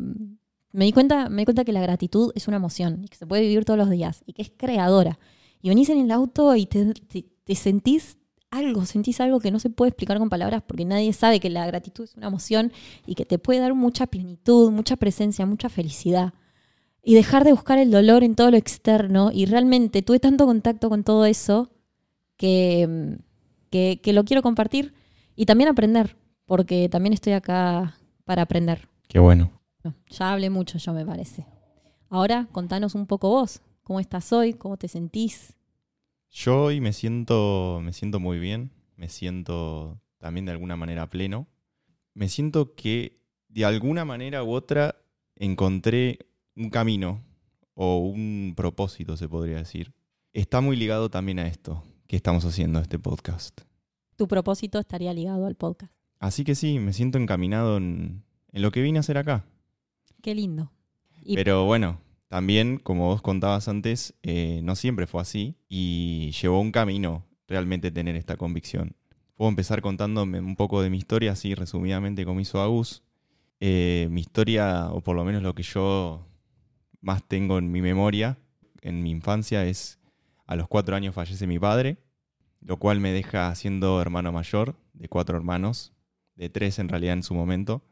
me 0.75 0.85
di 0.85 0.93
cuenta, 0.93 1.31
me 1.31 1.41
di 1.41 1.45
cuenta 1.47 1.65
que 1.65 1.73
la 1.73 1.81
gratitud 1.81 2.33
es 2.35 2.49
una 2.49 2.59
emoción 2.59 3.03
y 3.03 3.09
que 3.09 3.17
se 3.17 3.27
puede 3.27 3.41
vivir 3.41 3.65
todos 3.65 3.79
los 3.79 3.89
días 3.89 4.23
y 4.27 4.35
que 4.35 4.43
es 4.43 4.53
creadora. 4.55 5.19
Y 5.63 5.69
venís 5.71 5.89
en 5.89 5.99
el 6.01 6.11
auto 6.11 6.55
y 6.57 6.67
te, 6.67 6.93
te- 6.93 7.25
te 7.45 7.55
sentís 7.55 8.19
algo, 8.51 8.85
sentís 8.85 9.21
algo 9.21 9.41
que 9.41 9.51
no 9.51 9.59
se 9.59 9.71
puede 9.71 9.89
explicar 9.91 10.19
con 10.19 10.29
palabras 10.29 10.63
porque 10.67 10.85
nadie 10.85 11.13
sabe 11.15 11.41
que 11.41 11.49
la 11.49 11.67
gratitud 11.67 12.05
es 12.05 12.15
una 12.17 12.27
emoción 12.27 12.71
y 13.07 13.15
que 13.15 13.25
te 13.25 13.39
puede 13.39 13.61
dar 13.61 13.73
mucha 13.75 14.07
plenitud, 14.07 14.71
mucha 14.71 14.97
presencia, 14.97 15.47
mucha 15.47 15.69
felicidad. 15.71 16.35
Y 17.03 17.15
dejar 17.15 17.45
de 17.45 17.53
buscar 17.53 17.79
el 17.79 17.91
dolor 17.91 18.23
en 18.23 18.35
todo 18.35 18.51
lo 18.51 18.57
externo. 18.57 19.31
Y 19.33 19.47
realmente 19.47 20.03
tuve 20.03 20.21
tanto 20.21 20.47
contacto 20.47 20.89
con 20.91 21.03
todo 21.03 21.25
eso 21.25 21.71
que, 22.37 23.19
que, 23.71 24.01
que 24.03 24.13
lo 24.13 24.25
quiero 24.25 24.43
compartir 24.43 24.95
y 25.35 25.47
también 25.47 25.69
aprender, 25.71 26.17
porque 26.47 26.89
también 26.89 27.13
estoy 27.13 27.33
acá 27.33 27.97
para 28.25 28.43
aprender. 28.43 28.89
Qué 29.09 29.19
bueno. 29.19 29.51
No, 29.83 29.95
ya 30.11 30.33
hablé 30.33 30.51
mucho 30.51 30.79
yo, 30.79 30.93
me 30.93 31.05
parece. 31.05 31.47
Ahora, 32.09 32.47
contanos 32.53 32.95
un 32.95 33.07
poco 33.07 33.31
vos, 33.31 33.63
cómo 33.83 34.01
estás 34.01 34.33
hoy, 34.33 34.55
cómo 34.55 34.77
te 34.77 34.89
sentís. 34.89 35.55
Yo 36.31 36.65
hoy 36.65 36.81
me 36.81 36.93
siento, 36.93 37.81
me 37.83 37.93
siento 37.93 38.19
muy 38.21 38.39
bien, 38.39 38.73
me 38.97 39.09
siento 39.09 40.01
también 40.19 40.47
de 40.47 40.53
alguna 40.53 40.77
manera 40.77 41.09
pleno. 41.11 41.47
Me 42.15 42.29
siento 42.29 42.75
que 42.75 43.21
de 43.49 43.65
alguna 43.65 44.05
manera 44.05 44.43
u 44.45 44.53
otra 44.53 44.97
encontré 45.37 46.19
un 46.57 46.71
camino 46.71 47.23
o 47.75 47.99
un 47.99 48.55
propósito, 48.57 49.17
se 49.17 49.29
podría 49.29 49.57
decir. 49.59 49.93
Está 50.33 50.61
muy 50.61 50.77
ligado 50.77 51.11
también 51.11 51.39
a 51.39 51.47
esto 51.49 51.83
que 52.07 52.17
estamos 52.17 52.45
haciendo, 52.45 52.81
este 52.81 52.99
podcast. 52.99 53.61
Tu 54.17 54.29
propósito 54.29 54.79
estaría 54.79 55.13
ligado 55.13 55.47
al 55.47 55.55
podcast. 55.57 55.93
Así 56.19 56.45
que 56.45 56.55
sí, 56.55 56.79
me 56.79 56.93
siento 56.93 57.19
encaminado 57.19 57.77
en, 57.79 58.23
en 58.53 58.63
lo 58.63 58.71
que 58.71 58.81
vine 58.83 58.99
a 58.99 59.01
hacer 59.01 59.19
acá. 59.19 59.45
Qué 60.23 60.35
lindo. 60.35 60.71
Y- 61.23 61.35
Pero 61.35 61.65
bueno, 61.65 62.01
también, 62.33 62.79
como 62.79 63.09
vos 63.09 63.21
contabas 63.21 63.69
antes, 63.69 64.15
eh, 64.23 64.63
no 64.65 64.75
siempre 64.75 65.07
fue 65.07 65.21
así 65.21 65.55
y 65.69 66.31
llevó 66.41 66.63
un 66.63 66.73
camino 66.73 67.27
realmente 67.47 67.91
tener 67.91 68.17
esta 68.17 68.39
convicción. 68.39 68.97
Puedo 69.35 69.51
empezar 69.51 69.83
contándome 69.83 70.41
un 70.41 70.57
poco 70.57 70.81
de 70.81 70.89
mi 70.89 70.97
historia, 70.97 71.33
así 71.33 71.55
resumidamente 71.55 72.25
como 72.25 72.41
hizo 72.41 72.63
Agus. 72.63 73.03
Eh, 73.61 74.09
mi 74.11 74.23
historia, 74.23 74.89
o 74.93 75.03
por 75.03 75.15
lo 75.15 75.27
menos 75.27 75.43
lo 75.43 75.55
que 75.55 75.63
yo 75.63 76.27
más 77.03 77.23
tengo 77.23 77.59
en 77.59 77.71
mi 77.71 77.83
memoria, 77.83 78.39
en 78.81 79.03
mi 79.03 79.11
infancia, 79.11 79.67
es 79.67 79.99
a 80.47 80.57
los 80.57 80.69
cuatro 80.69 80.97
años 80.97 81.15
fallece 81.15 81.47
mi 81.47 81.59
padre, 81.59 81.99
lo 82.63 82.79
cual 82.79 82.99
me 82.99 83.13
deja 83.13 83.55
siendo 83.55 84.01
hermano 84.01 84.33
mayor 84.33 84.75
de 84.95 85.07
cuatro 85.07 85.37
hermanos, 85.37 85.93
de 86.37 86.49
tres 86.49 86.79
en 86.79 86.89
realidad 86.89 87.13
en 87.13 87.25
su 87.25 87.35
momento. 87.35 87.85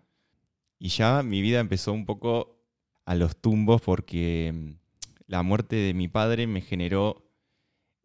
Y 0.79 0.89
ya 0.89 1.23
mi 1.23 1.43
vida 1.43 1.61
empezó 1.61 1.93
un 1.93 2.07
poco 2.07 2.60
a 3.11 3.15
los 3.17 3.37
tumbos 3.37 3.83
porque 3.83 4.53
mm, 4.55 4.71
la 5.27 5.43
muerte 5.43 5.75
de 5.75 5.95
mi 5.95 6.07
padre 6.07 6.47
me 6.47 6.61
generó 6.61 7.27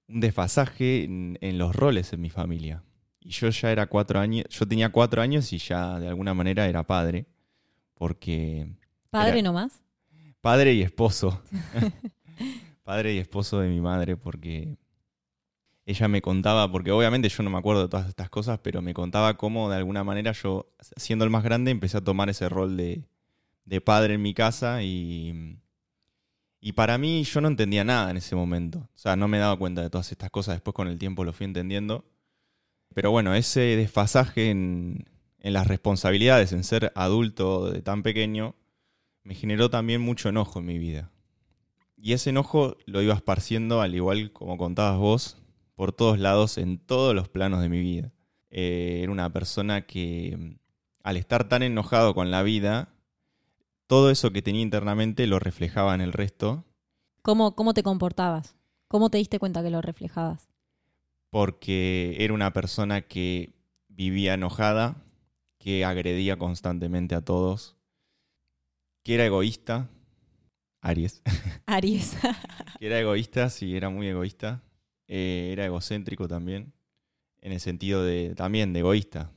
un 0.08 0.20
desfasaje 0.20 1.04
en, 1.04 1.38
en 1.42 1.60
los 1.60 1.76
roles 1.76 2.12
en 2.12 2.22
mi 2.22 2.32
familia. 2.32 2.84
Y 3.20 3.30
yo 3.30 3.50
ya 3.50 3.72
era 3.72 3.86
cuatro 3.86 4.20
años, 4.20 4.46
yo 4.50 4.68
tenía 4.68 4.90
cuatro 4.92 5.22
años 5.22 5.54
y 5.54 5.60
ya 5.60 6.00
de 6.00 6.08
alguna 6.08 6.34
manera 6.34 6.68
era 6.68 6.82
padre, 6.84 7.28
porque 7.94 8.68
¿Padre 9.12 9.40
era- 9.40 9.42
nomás? 9.44 9.82
padre 10.42 10.74
y 10.74 10.82
esposo, 10.82 11.40
padre 12.84 13.14
y 13.14 13.18
esposo 13.20 13.60
de 13.60 13.68
mi 13.70 13.82
madre, 13.82 14.16
porque 14.18 14.78
ella 15.86 16.08
me 16.08 16.22
contaba, 16.22 16.72
porque 16.72 16.92
obviamente 16.92 17.30
yo 17.30 17.44
no 17.44 17.50
me 17.52 17.58
acuerdo 17.58 17.84
de 17.84 17.90
todas 17.90 18.08
estas 18.10 18.30
cosas, 18.30 18.60
pero 18.64 18.82
me 18.82 18.94
contaba 18.94 19.38
cómo 19.38 19.70
de 19.70 19.78
alguna 19.78 20.04
manera 20.04 20.32
yo, 20.32 20.68
siendo 20.98 21.26
el 21.26 21.32
más 21.32 21.44
grande, 21.44 21.72
empecé 21.72 21.98
a 21.98 22.04
tomar 22.04 22.30
ese 22.30 22.50
rol 22.50 22.76
de, 22.78 23.04
de 23.66 23.82
padre 23.82 24.14
en 24.14 24.22
mi 24.22 24.34
casa 24.34 24.84
y, 24.84 25.60
y 26.62 26.72
para 26.74 26.98
mí 26.98 27.24
yo 27.24 27.42
no 27.42 27.48
entendía 27.48 27.84
nada 27.84 28.12
en 28.12 28.18
ese 28.18 28.36
momento. 28.36 28.80
O 28.80 28.98
sea, 28.98 29.16
no 29.16 29.28
me 29.28 29.40
daba 29.40 29.58
cuenta 29.58 29.82
de 29.82 29.90
todas 29.90 30.12
estas 30.12 30.30
cosas, 30.32 30.56
después 30.56 30.74
con 30.74 30.88
el 30.88 30.98
tiempo 30.98 31.24
lo 31.24 31.34
fui 31.34 31.46
entendiendo. 31.46 32.06
Pero 32.94 33.12
bueno, 33.12 33.36
ese 33.36 33.60
desfasaje 33.76 34.50
en, 34.50 35.06
en 35.40 35.54
las 35.54 35.68
responsabilidades, 35.68 36.54
en 36.54 36.64
ser 36.64 36.92
adulto 36.96 37.70
de 37.70 37.82
tan 37.82 38.02
pequeño, 38.04 38.56
me 39.24 39.36
generó 39.36 39.70
también 39.70 40.02
mucho 40.02 40.30
enojo 40.30 40.60
en 40.60 40.66
mi 40.66 40.80
vida. 40.80 41.12
Y 41.98 42.14
ese 42.14 42.32
enojo 42.32 42.78
lo 42.86 43.02
iba 43.02 43.14
esparciendo, 43.14 43.82
al 43.82 43.96
igual 43.96 44.32
como 44.32 44.58
contabas 44.58 44.98
vos, 44.98 45.38
por 45.76 45.92
todos 45.92 46.20
lados, 46.20 46.58
en 46.58 46.78
todos 46.78 47.14
los 47.14 47.30
planos 47.30 47.62
de 47.62 47.70
mi 47.70 47.80
vida. 47.80 48.12
Eh, 48.50 49.02
era 49.04 49.12
una 49.12 49.32
persona 49.32 49.86
que, 49.86 50.58
al 51.04 51.18
estar 51.18 51.50
tan 51.50 51.62
enojado 51.62 52.16
con 52.16 52.32
la 52.32 52.42
vida, 52.42 52.95
todo 53.88 54.10
eso 54.12 54.32
que 54.32 54.42
tenía 54.42 54.62
internamente 54.62 55.28
lo 55.28 55.40
reflejaba 55.40 55.96
en 55.96 56.02
el 56.02 56.14
resto, 56.14 56.66
¿Cómo, 57.22 57.56
¿Cómo 57.56 57.74
te 57.74 57.84
comportabas? 57.84 58.56
¿Cómo 58.88 59.10
te 59.10 59.18
diste 59.18 59.40
cuenta 59.40 59.64
que 59.64 59.70
lo 59.70 59.82
reflejabas? 59.82 60.48
porque 61.30 62.16
era 62.20 62.34
una 62.34 62.54
persona 62.54 63.02
que 63.02 63.54
vivía 63.90 64.36
enojada, 64.36 65.04
que 65.60 65.84
agredía 65.84 66.38
constantemente 66.38 67.14
a 67.16 67.22
todos, 67.22 67.76
que 69.04 69.16
era 69.16 69.26
egoísta, 69.26 69.90
Aries, 70.82 71.22
Aries. 71.66 72.16
que 72.80 72.86
era 72.88 73.00
egoísta, 73.00 73.50
sí, 73.50 73.76
era 73.76 73.90
muy 73.90 74.08
egoísta, 74.08 74.62
Eh, 75.08 75.50
era 75.52 75.66
egocéntrico 75.66 76.28
también, 76.28 76.74
en 77.42 77.52
el 77.52 77.60
sentido 77.60 78.04
de 78.04 78.34
también 78.36 78.74
de 78.74 78.80
egoísta. 78.80 79.32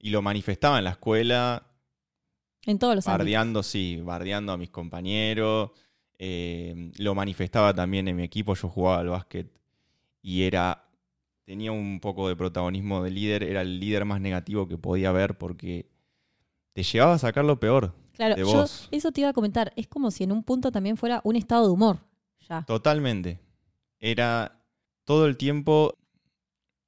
Y 0.00 0.10
lo 0.10 0.20
manifestaba 0.22 0.78
en 0.78 0.84
la 0.84 0.90
escuela, 0.92 1.69
en 2.66 2.78
todos 2.78 2.94
los 2.94 3.06
ámbitos. 3.06 3.18
bardeando, 3.18 3.62
sí, 3.62 4.00
bardeando 4.02 4.52
a 4.52 4.56
mis 4.56 4.70
compañeros. 4.70 5.70
eh, 6.18 6.92
lo 6.98 7.14
manifestaba 7.14 7.72
también 7.72 8.06
en 8.08 8.16
mi 8.16 8.22
equipo, 8.24 8.54
yo 8.54 8.68
jugaba 8.68 9.00
al 9.00 9.08
básquet 9.08 9.50
y 10.22 10.42
era 10.42 10.84
tenía 11.44 11.72
un 11.72 11.98
poco 11.98 12.28
de 12.28 12.36
protagonismo 12.36 13.02
de 13.02 13.10
líder, 13.10 13.42
era 13.42 13.62
el 13.62 13.80
líder 13.80 14.04
más 14.04 14.20
negativo 14.20 14.68
que 14.68 14.78
podía 14.78 15.08
haber 15.08 15.36
porque 15.36 15.90
te 16.72 16.84
llevaba 16.84 17.14
a 17.14 17.18
sacar 17.18 17.44
lo 17.44 17.58
peor. 17.58 17.92
Claro, 18.12 18.36
de 18.36 18.42
yo 18.42 18.46
vos. 18.46 18.88
eso 18.92 19.10
te 19.10 19.22
iba 19.22 19.30
a 19.30 19.32
comentar. 19.32 19.72
Es 19.74 19.88
como 19.88 20.12
si 20.12 20.22
en 20.22 20.30
un 20.30 20.44
punto 20.44 20.70
también 20.70 20.96
fuera 20.96 21.20
un 21.24 21.34
estado 21.34 21.66
de 21.66 21.72
humor. 21.72 21.98
Ya. 22.48 22.62
Totalmente. 22.66 23.40
Era 23.98 24.62
todo 25.04 25.26
el 25.26 25.36
tiempo 25.36 25.96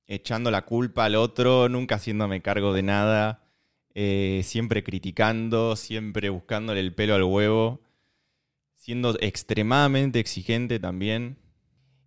echando 0.07 0.51
la 0.51 0.65
culpa 0.65 1.07
al 1.07 1.17
otro, 1.17 1.69
nunca 1.69 1.97
haciéndome 1.97 2.41
cargo 2.41 2.73
de 2.73 2.83
nada, 2.83 3.42
eh, 3.95 4.41
siempre 4.45 4.83
criticando, 4.83 5.77
siempre 5.77 6.31
buscándole 6.31 6.81
el 6.81 6.95
pelo 6.95 7.15
al 7.15 7.25
huevo, 7.25 7.83
siendo 8.77 9.17
extremadamente 9.21 10.19
exigente 10.19 10.79
también. 10.79 11.39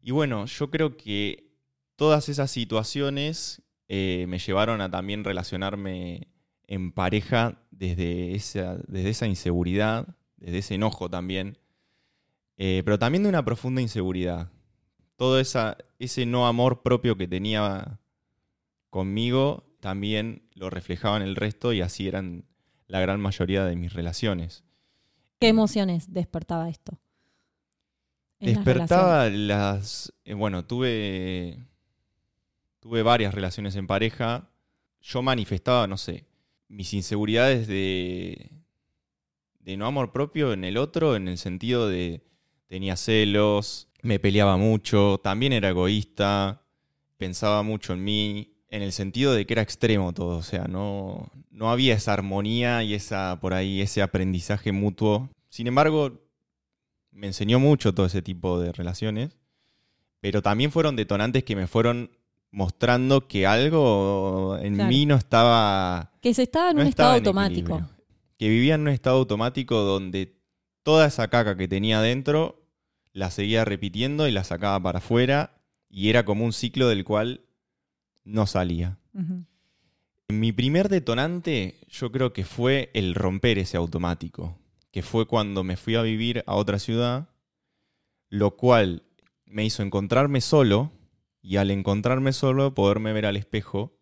Y 0.01 0.11
bueno, 0.11 0.45
yo 0.45 0.69
creo 0.71 0.97
que 0.97 1.51
todas 1.95 2.29
esas 2.29 2.51
situaciones 2.51 3.61
eh, 3.87 4.25
me 4.27 4.39
llevaron 4.39 4.81
a 4.81 4.89
también 4.89 5.23
relacionarme 5.23 6.27
en 6.67 6.91
pareja 6.91 7.61
desde 7.71 8.35
esa, 8.35 8.77
desde 8.87 9.09
esa 9.09 9.27
inseguridad, 9.27 10.07
desde 10.37 10.59
ese 10.59 10.75
enojo 10.75 11.09
también, 11.09 11.57
eh, 12.57 12.81
pero 12.85 12.97
también 12.97 13.23
de 13.23 13.29
una 13.29 13.45
profunda 13.45 13.81
inseguridad. 13.81 14.51
Todo 15.17 15.39
esa, 15.39 15.77
ese 15.99 16.25
no 16.25 16.47
amor 16.47 16.81
propio 16.81 17.15
que 17.15 17.27
tenía 17.27 17.99
conmigo 18.89 19.64
también 19.85 20.41
lo 20.55 20.71
reflejaba 20.71 21.17
en 21.17 21.21
el 21.21 21.35
resto 21.35 21.71
y 21.71 21.81
así 21.81 22.07
eran 22.07 22.45
la 22.87 23.01
gran 23.01 23.21
mayoría 23.21 23.63
de 23.65 23.75
mis 23.75 23.93
relaciones. 23.93 24.63
¿Qué 25.39 25.47
emociones 25.47 26.11
despertaba 26.11 26.69
esto? 26.69 26.99
en 28.39 28.55
las? 28.55 28.65
Despertaba 28.65 29.29
las. 29.29 30.11
eh, 30.23 30.33
bueno, 30.33 30.65
tuve. 30.65 31.67
Tuve 32.79 33.03
varias 33.03 33.35
relaciones 33.35 33.75
en 33.75 33.85
pareja. 33.85 34.49
Yo 35.03 35.21
manifestaba, 35.21 35.85
no 35.85 35.97
sé, 35.97 36.25
mis 36.67 36.91
inseguridades 36.95 37.67
de. 37.67 38.53
de 39.59 39.77
no 39.77 39.85
amor 39.85 40.11
propio 40.11 40.51
en 40.51 40.63
el 40.63 40.77
otro, 40.77 41.15
en 41.15 41.27
el 41.27 41.37
sentido 41.37 41.87
de. 41.87 42.25
tenía 42.65 42.95
celos, 42.95 43.89
me 44.01 44.17
peleaba 44.17 44.57
mucho, 44.57 45.19
también 45.23 45.53
era 45.53 45.69
egoísta, 45.69 46.63
pensaba 47.17 47.61
mucho 47.61 47.93
en 47.93 48.03
mí, 48.03 48.54
en 48.75 48.81
el 48.83 48.91
sentido 48.91 49.33
de 49.33 49.45
que 49.45 49.53
era 49.53 49.61
extremo 49.61 50.13
todo. 50.13 50.37
O 50.37 50.43
sea, 50.43 50.65
no, 50.65 51.31
no 51.51 51.71
había 51.71 51.95
esa 51.95 52.13
armonía 52.13 52.83
y 52.83 52.93
esa, 52.93 53.39
por 53.39 53.53
ahí, 53.53 53.81
ese 53.81 54.01
aprendizaje 54.01 54.71
mutuo. 54.71 55.29
Sin 55.49 55.67
embargo, 55.67 56.21
me 57.11 57.27
enseñó 57.27 57.59
mucho 57.59 57.93
todo 57.93 58.05
ese 58.05 58.21
tipo 58.21 58.59
de 58.59 58.71
relaciones, 58.73 59.37
pero 60.19 60.41
también 60.41 60.71
fueron 60.71 60.95
detonantes 60.95 61.43
que 61.43 61.55
me 61.55 61.67
fueron 61.67 62.11
mostrando 62.51 63.27
que 63.27 63.45
algo 63.47 64.57
en 64.61 64.75
Claro. 64.75 64.89
mí 64.89 65.05
no 65.05 65.15
estaba, 65.15 66.11
Que 66.21 66.33
se 66.33 66.43
estaba 66.43 66.71
en 66.71 66.77
no 66.77 66.81
un 66.83 66.87
estaba 66.87 67.17
estado 67.17 67.31
en 67.31 67.37
automático. 67.37 67.89
que 68.37 68.49
vivía 68.49 68.75
en 68.75 68.81
un 68.81 68.87
estado 68.89 69.17
automático 69.17 69.81
donde 69.81 70.35
toda 70.83 71.07
esa 71.07 71.27
caca 71.29 71.55
que 71.57 71.67
tenía 71.67 72.01
dentro 72.01 72.61
la 73.13 73.31
seguía 73.31 73.63
repitiendo 73.65 74.27
y 74.27 74.31
la 74.31 74.43
sacaba 74.43 74.79
para 74.81 74.99
afuera 74.99 75.57
y 75.89 76.09
era 76.09 76.25
como 76.25 76.43
un 76.43 76.51
ciclo 76.53 76.87
del 76.89 77.05
cual 77.05 77.44
no 78.25 78.45
salía. 78.47 78.97
Mi 80.27 80.51
primer 80.51 80.89
detonante 80.89 81.79
yo 81.87 82.11
creo 82.11 82.33
que 82.33 82.43
fue 82.43 82.89
el 82.93 83.15
romper 83.15 83.59
ese 83.59 83.77
automático, 83.77 84.57
que 84.91 85.03
fue 85.03 85.27
cuando 85.27 85.63
me 85.63 85.77
fui 85.77 85.95
a 85.95 86.01
vivir 86.01 86.43
a 86.47 86.55
otra 86.55 86.79
ciudad, 86.79 87.29
lo 88.29 88.57
cual 88.57 89.03
me 89.45 89.63
hizo 89.63 89.83
encontrarme 89.83 90.41
solo 90.41 90.91
y 91.41 91.57
al 91.57 91.71
encontrarme 91.71 92.33
solo 92.33 92.73
poderme 92.73 93.13
ver 93.13 93.27
al 93.27 93.37
espejo 93.37 93.97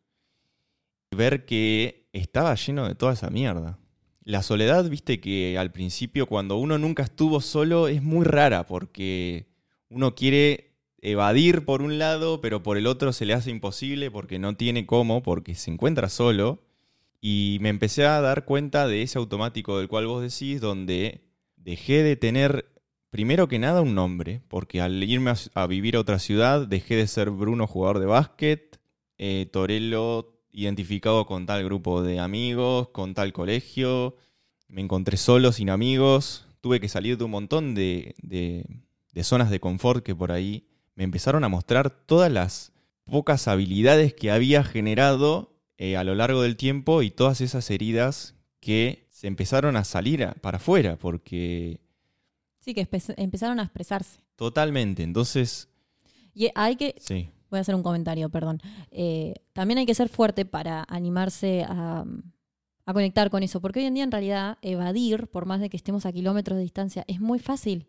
y 1.11 1.15
ver 1.17 1.45
que 1.45 2.07
estaba 2.13 2.55
lleno 2.55 2.87
de 2.87 2.95
toda 2.95 3.13
esa 3.13 3.29
mierda. 3.29 3.77
La 4.23 4.41
soledad, 4.41 4.89
viste 4.89 5.19
que 5.19 5.57
al 5.57 5.71
principio 5.73 6.27
cuando 6.27 6.55
uno 6.55 6.77
nunca 6.77 7.03
estuvo 7.03 7.41
solo 7.41 7.89
es 7.89 8.01
muy 8.01 8.23
rara 8.23 8.65
porque 8.65 9.47
uno 9.89 10.15
quiere 10.15 10.72
evadir 11.03 11.65
por 11.65 11.81
un 11.81 11.99
lado, 11.99 12.39
pero 12.41 12.63
por 12.63 12.77
el 12.77 12.87
otro 12.87 13.11
se 13.13 13.25
le 13.25 13.33
hace 13.33 13.51
imposible 13.51 14.09
porque 14.09 14.39
no 14.39 14.55
tiene 14.55 14.85
cómo, 14.85 15.21
porque 15.21 15.53
se 15.53 15.69
encuentra 15.69 16.09
solo. 16.09 16.63
Y 17.21 17.57
me 17.61 17.69
empecé 17.69 18.05
a 18.05 18.19
dar 18.21 18.45
cuenta 18.45 18.87
de 18.87 19.01
ese 19.01 19.17
automático 19.17 19.77
del 19.77 19.87
cual 19.89 20.07
vos 20.07 20.21
decís, 20.21 20.59
donde 20.61 21.21
dejé 21.57 22.03
de 22.03 22.15
tener, 22.15 22.65
primero 23.09 23.47
que 23.47 23.59
nada, 23.59 23.81
un 23.81 23.95
nombre, 23.95 24.41
porque 24.47 24.81
al 24.81 25.01
irme 25.03 25.33
a, 25.53 25.67
vivir 25.67 25.95
a 25.95 25.99
otra 26.01 26.19
ciudad, 26.19 26.67
dejé 26.67 26.95
de 26.95 27.07
ser 27.07 27.29
Bruno 27.29 27.67
jugador 27.67 27.99
de 27.99 28.05
básquet, 28.05 28.79
eh, 29.17 29.47
Torello 29.51 30.41
identificado 30.51 31.25
con 31.25 31.45
tal 31.45 31.63
grupo 31.63 32.01
de 32.01 32.19
amigos, 32.19 32.89
con 32.89 33.13
tal 33.13 33.33
colegio, 33.33 34.15
me 34.67 34.81
encontré 34.81 35.17
solo, 35.17 35.51
sin 35.51 35.69
amigos, 35.69 36.45
tuve 36.61 36.79
que 36.79 36.89
salir 36.89 37.17
de 37.17 37.23
un 37.23 37.31
montón 37.31 37.73
de, 37.75 38.15
de- 38.21 38.65
de 39.13 39.23
zonas 39.23 39.49
de 39.49 39.59
confort 39.59 40.03
que 40.03 40.15
por 40.15 40.31
ahí 40.31 40.67
me 40.95 41.03
empezaron 41.03 41.43
a 41.43 41.49
mostrar 41.49 41.89
todas 41.89 42.31
las 42.31 42.71
pocas 43.05 43.47
habilidades 43.47 44.13
que 44.13 44.31
había 44.31 44.63
generado 44.63 45.51
eh, 45.77 45.97
a 45.97 46.03
lo 46.03 46.15
largo 46.15 46.41
del 46.41 46.55
tiempo 46.55 47.01
y 47.01 47.11
todas 47.11 47.41
esas 47.41 47.69
heridas 47.71 48.35
que 48.59 49.07
se 49.11 49.27
empezaron 49.27 49.75
a 49.75 49.83
salir 49.83 50.23
a- 50.23 50.33
para 50.35 50.57
afuera, 50.57 50.97
porque 50.97 51.81
Sí, 52.59 52.73
que 52.73 52.87
empezaron 53.17 53.59
a 53.59 53.63
expresarse. 53.63 54.21
totalmente, 54.35 55.03
entonces, 55.03 55.67
Y 56.33 56.49
hay 56.55 56.75
que, 56.77 56.95
sí, 56.99 57.29
voy 57.49 57.57
a 57.57 57.61
hacer 57.61 57.75
un 57.75 57.83
comentario, 57.83 58.29
perdón. 58.29 58.59
Eh, 58.91 59.33
también 59.53 59.77
hay 59.79 59.85
que 59.85 59.93
ser 59.93 60.09
fuerte 60.09 60.45
para 60.45 60.85
animarse 60.87 61.63
a, 61.67 62.05
a 62.85 62.93
conectar 62.93 63.29
con 63.29 63.43
eso, 63.43 63.59
porque 63.61 63.79
hoy 63.81 63.85
en 63.87 63.93
día 63.95 64.03
en 64.03 64.11
realidad 64.11 64.57
evadir, 64.61 65.27
por 65.27 65.45
más 65.45 65.59
de 65.59 65.69
que 65.69 65.77
estemos 65.77 66.05
a 66.05 66.11
kilómetros 66.13 66.55
de 66.57 66.63
distancia, 66.63 67.03
es 67.07 67.19
muy 67.19 67.39
fácil, 67.39 67.87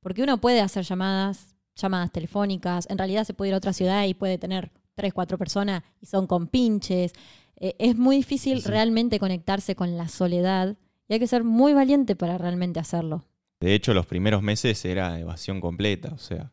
porque 0.00 0.22
uno 0.22 0.38
puede 0.40 0.60
hacer 0.60 0.84
llamadas, 0.84 1.56
llamadas 1.80 2.12
telefónicas, 2.12 2.86
en 2.90 2.98
realidad 2.98 3.24
se 3.24 3.34
puede 3.34 3.50
ir 3.50 3.54
a 3.54 3.58
otra 3.58 3.72
ciudad 3.72 4.04
y 4.04 4.14
puede 4.14 4.38
tener 4.38 4.70
tres, 4.94 5.12
cuatro 5.12 5.38
personas 5.38 5.82
y 6.00 6.06
son 6.06 6.26
con 6.26 6.46
pinches. 6.46 7.12
Eh, 7.56 7.74
es 7.78 7.96
muy 7.96 8.16
difícil 8.16 8.62
Sí. 8.62 8.68
realmente 8.68 9.18
conectarse 9.18 9.74
con 9.74 9.96
la 9.96 10.08
soledad 10.08 10.76
y 11.08 11.14
hay 11.14 11.18
que 11.20 11.26
ser 11.26 11.44
muy 11.44 11.72
valiente 11.74 12.16
para 12.16 12.38
realmente 12.38 12.80
hacerlo. 12.80 13.24
De 13.60 13.74
hecho, 13.74 13.92
los 13.94 14.06
primeros 14.06 14.42
meses 14.42 14.82
era 14.84 15.18
evasión 15.20 15.60
completa, 15.60 16.10
o 16.14 16.18
sea. 16.18 16.50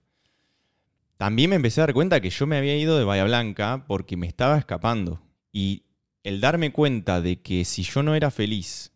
También 1.17 1.49
me 1.49 1.55
empecé 1.55 1.81
a 1.81 1.85
dar 1.87 1.93
cuenta 1.93 2.19
que 2.21 2.29
yo 2.29 2.45
me 2.45 2.57
había 2.57 2.75
ido 2.77 2.97
de 2.97 3.03
Bahía 3.05 3.23
Blanca 3.23 3.85
porque 3.87 4.17
me 4.17 4.27
estaba 4.27 4.57
escapando. 4.57 5.19
Y 5.51 5.83
el 6.23 6.41
darme 6.41 6.71
cuenta 6.71 7.21
de 7.21 7.41
que 7.41 7.65
si 7.65 7.81
yo 7.83 8.03
no 8.03 8.13
era 8.13 8.29
feliz, 8.29 8.91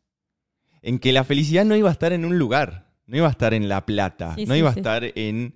en 0.83 0.99
que 0.99 1.13
la 1.13 1.23
felicidad 1.23 1.65
no 1.65 1.75
iba 1.75 1.89
a 1.89 1.93
estar 1.93 2.13
en 2.13 2.25
un 2.25 2.37
lugar, 2.37 2.91
no 3.07 3.17
iba 3.17 3.27
a 3.27 3.31
estar 3.31 3.53
en 3.53 3.69
La 3.69 3.85
Plata, 3.85 4.35
Sí, 4.35 4.45
no 4.45 4.53
sí, 4.53 4.59
iba 4.59 4.69
a 4.69 4.73
estar 4.73 5.03
en... 5.15 5.55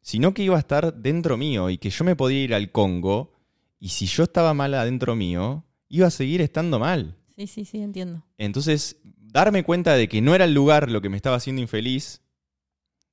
sino 0.00 0.34
que 0.34 0.42
iba 0.42 0.56
a 0.56 0.60
estar 0.60 0.94
dentro 0.94 1.36
mío 1.36 1.70
y 1.70 1.78
que 1.78 1.90
yo 1.90 2.04
me 2.04 2.16
podía 2.16 2.42
ir 2.42 2.54
al 2.54 2.72
Congo 2.72 3.32
y 3.78 3.88
si 3.88 4.06
yo 4.06 4.24
estaba 4.24 4.54
mal 4.54 4.74
adentro 4.74 5.16
mío, 5.16 5.64
iba 5.88 6.06
a 6.06 6.10
seguir 6.10 6.40
estando 6.40 6.78
mal. 6.78 7.16
Sí, 7.36 7.46
sí, 7.46 7.64
sí, 7.64 7.78
entiendo. 7.78 8.24
Entonces, 8.36 9.00
darme 9.04 9.64
cuenta 9.64 9.94
de 9.94 10.08
que 10.08 10.20
no 10.20 10.34
era 10.34 10.44
el 10.44 10.54
lugar 10.54 10.90
lo 10.90 11.00
que 11.00 11.08
me 11.08 11.16
estaba 11.16 11.36
haciendo 11.36 11.62
infeliz, 11.62 12.22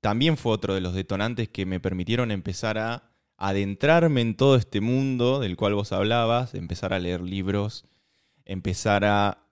también 0.01 0.37
fue 0.37 0.51
otro 0.51 0.75
de 0.75 0.81
los 0.81 0.93
detonantes 0.93 1.49
que 1.49 1.65
me 1.65 1.79
permitieron 1.79 2.31
empezar 2.31 2.77
a 2.77 3.11
adentrarme 3.37 4.21
en 4.21 4.35
todo 4.35 4.55
este 4.55 4.81
mundo 4.81 5.39
del 5.39 5.55
cual 5.55 5.75
vos 5.75 5.91
hablabas, 5.91 6.53
empezar 6.55 6.93
a 6.93 6.99
leer 6.99 7.21
libros, 7.21 7.85
empezar 8.45 9.05
a 9.05 9.43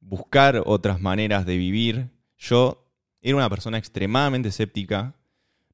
buscar 0.00 0.62
otras 0.66 1.00
maneras 1.00 1.46
de 1.46 1.56
vivir. 1.56 2.10
Yo 2.36 2.86
era 3.20 3.36
una 3.36 3.50
persona 3.50 3.78
extremadamente 3.78 4.50
escéptica, 4.50 5.14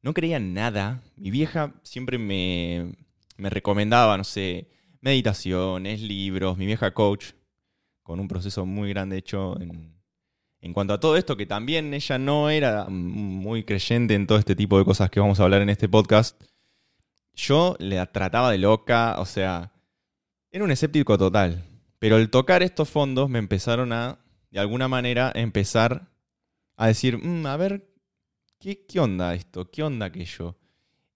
no 0.06 0.14
creía 0.14 0.36
en 0.36 0.54
nada. 0.54 1.02
Mi 1.16 1.32
vieja 1.32 1.74
siempre 1.82 2.16
me, 2.16 2.94
me 3.38 3.50
recomendaba, 3.50 4.16
no 4.16 4.22
sé, 4.22 4.68
meditaciones, 5.00 6.00
libros, 6.00 6.56
mi 6.56 6.64
vieja 6.64 6.94
coach, 6.94 7.32
con 8.04 8.20
un 8.20 8.28
proceso 8.28 8.64
muy 8.64 8.90
grande 8.90 9.16
hecho 9.16 9.60
en, 9.60 9.96
en 10.60 10.72
cuanto 10.72 10.94
a 10.94 11.00
todo 11.00 11.16
esto, 11.16 11.36
que 11.36 11.44
también 11.44 11.92
ella 11.92 12.18
no 12.18 12.50
era 12.50 12.86
muy 12.88 13.64
creyente 13.64 14.14
en 14.14 14.28
todo 14.28 14.38
este 14.38 14.54
tipo 14.54 14.78
de 14.78 14.84
cosas 14.84 15.10
que 15.10 15.18
vamos 15.18 15.40
a 15.40 15.42
hablar 15.42 15.60
en 15.60 15.70
este 15.70 15.88
podcast. 15.88 16.40
Yo 17.34 17.74
la 17.80 18.06
trataba 18.06 18.52
de 18.52 18.58
loca, 18.58 19.16
o 19.18 19.26
sea, 19.26 19.72
era 20.52 20.62
un 20.62 20.70
escéptico 20.70 21.18
total. 21.18 21.64
Pero 21.98 22.16
el 22.16 22.30
tocar 22.30 22.62
estos 22.62 22.88
fondos 22.88 23.28
me 23.28 23.40
empezaron 23.40 23.92
a, 23.92 24.20
de 24.52 24.60
alguna 24.60 24.86
manera, 24.86 25.32
empezar 25.34 26.12
a 26.76 26.86
decir, 26.86 27.18
"Mm, 27.18 27.44
a 27.46 27.56
ver, 27.56 27.95
¿qué, 28.66 28.84
¿qué 28.84 28.98
onda 28.98 29.32
esto? 29.36 29.70
¿Qué 29.70 29.84
onda 29.84 30.06
aquello? 30.06 30.56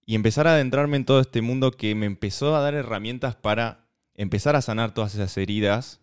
Y 0.05 0.15
empezar 0.15 0.47
a 0.47 0.53
adentrarme 0.53 0.95
en 0.95 1.03
todo 1.03 1.19
este 1.19 1.41
mundo 1.41 1.71
que 1.71 1.93
me 1.95 2.05
empezó 2.05 2.55
a 2.55 2.61
dar 2.61 2.75
herramientas 2.75 3.35
para 3.35 3.89
empezar 4.15 4.55
a 4.55 4.61
sanar 4.61 4.93
todas 4.93 5.15
esas 5.15 5.35
heridas 5.35 5.99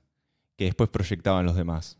que 0.56 0.66
después 0.66 0.90
proyectaban 0.90 1.46
los 1.46 1.56
demás. 1.56 1.96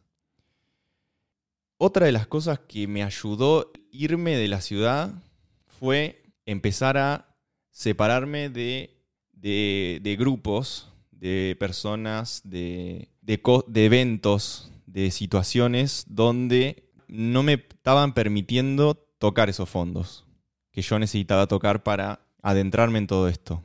Otra 1.78 2.04
de 2.04 2.12
las 2.12 2.26
cosas 2.26 2.58
que 2.68 2.86
me 2.86 3.02
ayudó 3.02 3.72
irme 3.90 4.36
de 4.36 4.48
la 4.48 4.60
ciudad 4.60 5.14
fue 5.80 6.24
empezar 6.44 6.98
a 6.98 7.34
separarme 7.70 8.50
de, 8.50 9.00
de- 9.32 10.16
grupos, 10.18 10.92
de 11.10 11.56
personas, 11.58 12.42
de, 12.44 13.08
de 13.22 13.40
eventos, 13.86 14.70
de 14.84 15.10
situaciones 15.10 16.04
donde 16.06 16.90
no 17.06 17.42
me 17.42 17.54
estaban 17.54 18.12
permitiendo 18.12 19.07
tocar 19.18 19.48
esos 19.48 19.68
fondos 19.68 20.24
que 20.70 20.82
yo 20.82 20.98
necesitaba 20.98 21.46
tocar 21.46 21.82
para 21.82 22.20
adentrarme 22.42 22.98
en 22.98 23.06
todo 23.06 23.28
esto. 23.28 23.64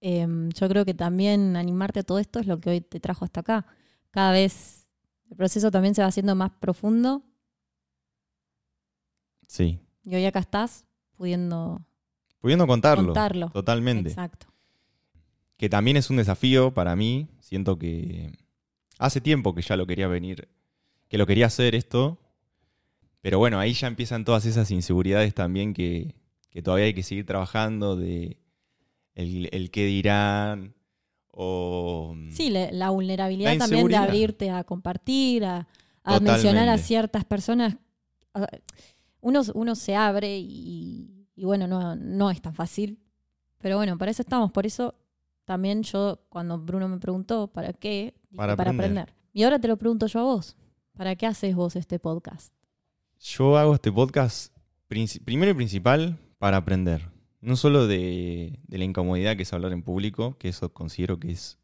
Em, 0.00 0.50
yo 0.50 0.68
creo 0.68 0.84
que 0.84 0.94
también 0.94 1.56
animarte 1.56 2.00
a 2.00 2.02
todo 2.02 2.18
esto 2.18 2.38
es 2.38 2.46
lo 2.46 2.60
que 2.60 2.70
hoy 2.70 2.80
te 2.80 3.00
trajo 3.00 3.24
hasta 3.24 3.40
acá. 3.40 3.66
Cada 4.10 4.32
vez 4.32 4.86
el 5.30 5.36
proceso 5.36 5.70
también 5.70 5.94
se 5.94 6.02
va 6.02 6.08
haciendo 6.08 6.34
más 6.34 6.50
profundo 6.60 7.22
Sí. 9.46 9.78
y 10.04 10.14
hoy 10.14 10.24
acá 10.24 10.40
estás 10.40 10.84
pudiendo 11.16 11.80
Pudiendo 12.40 12.66
contarlo. 12.66 13.06
contarlo. 13.06 13.50
Totalmente. 13.50 14.10
Exacto. 14.10 14.46
que 15.58 15.70
también 15.70 15.96
es 15.96 16.10
un 16.10 16.18
desafío 16.18 16.74
para 16.74 16.94
mí. 16.96 17.28
Siento 17.40 17.78
que 17.78 18.30
hace 18.98 19.22
tiempo 19.22 19.54
que 19.54 19.62
ya 19.62 19.74
lo 19.78 19.86
quería 19.86 20.06
venir, 20.06 20.48
que 21.08 21.16
lo 21.16 21.24
quería 21.26 21.46
hacer 21.46 21.74
esto, 21.74 22.18
pero 23.26 23.40
bueno, 23.40 23.58
ahí 23.58 23.72
ya 23.72 23.88
empiezan 23.88 24.24
todas 24.24 24.46
esas 24.46 24.70
inseguridades 24.70 25.34
también 25.34 25.74
que, 25.74 26.14
que 26.48 26.62
todavía 26.62 26.86
hay 26.86 26.94
que 26.94 27.02
seguir 27.02 27.26
trabajando 27.26 27.96
de 27.96 28.36
el, 29.14 29.48
el 29.50 29.72
qué 29.72 29.84
dirán 29.84 30.76
o... 31.32 32.14
Sí, 32.30 32.50
la, 32.50 32.70
la 32.70 32.90
vulnerabilidad 32.90 33.54
La 33.54 33.58
también 33.58 33.88
de 33.88 33.96
abrirte 33.96 34.50
a 34.50 34.62
compartir, 34.62 35.44
a, 35.44 35.66
mencionar 36.20 36.68
a 36.68 36.78
ciertas 36.78 37.24
personas. 37.24 37.76
Uno, 39.20 39.42
uno 39.54 39.74
se 39.74 39.96
abre 39.96 40.38
y, 40.38 41.26
y 41.34 41.44
bueno, 41.44 41.66
no, 41.66 41.96
no 41.96 42.30
es 42.30 42.40
tan 42.40 42.54
fácil. 42.54 42.96
Pero 43.58 43.76
bueno, 43.76 43.98
para 43.98 44.12
eso 44.12 44.22
estamos. 44.22 44.52
Por 44.52 44.66
eso 44.66 44.94
también 45.44 45.82
yo, 45.82 46.20
cuando 46.28 46.60
Bruno 46.60 46.86
me 46.88 46.98
preguntó 46.98 47.48
para 47.48 47.72
qué, 47.72 48.14
dije, 48.30 48.36
Para 48.36 48.54
para, 48.54 48.70
aprender. 48.70 49.00
aprender. 49.00 49.14
Y 49.32 49.42
ahora 49.42 49.58
te 49.58 49.66
lo 49.66 49.76
pregunto 49.76 50.06
yo 50.06 50.20
a 50.20 50.22
vos. 50.22 50.56
¿Para 50.96 51.16
qué 51.16 51.26
haces 51.26 51.56
vos 51.56 51.74
este 51.74 51.98
podcast? 51.98 52.54
Yo 53.20 53.56
hago 53.56 53.74
este 53.74 53.90
podcast 53.92 54.54
primero 54.88 55.50
y 55.50 55.54
principal 55.54 56.18
para 56.38 56.58
aprender. 56.58 57.10
No 57.40 57.56
solo 57.56 57.86
de, 57.86 58.58
la 58.68 58.84
incomodidad 58.84 59.36
que 59.36 59.42
es 59.42 59.52
hablar 59.52 59.72
en 59.72 59.82
público, 59.82 60.36
que 60.38 60.48
eso 60.48 60.72
considero 60.72 61.18
que 61.18 61.30
es 61.30 61.58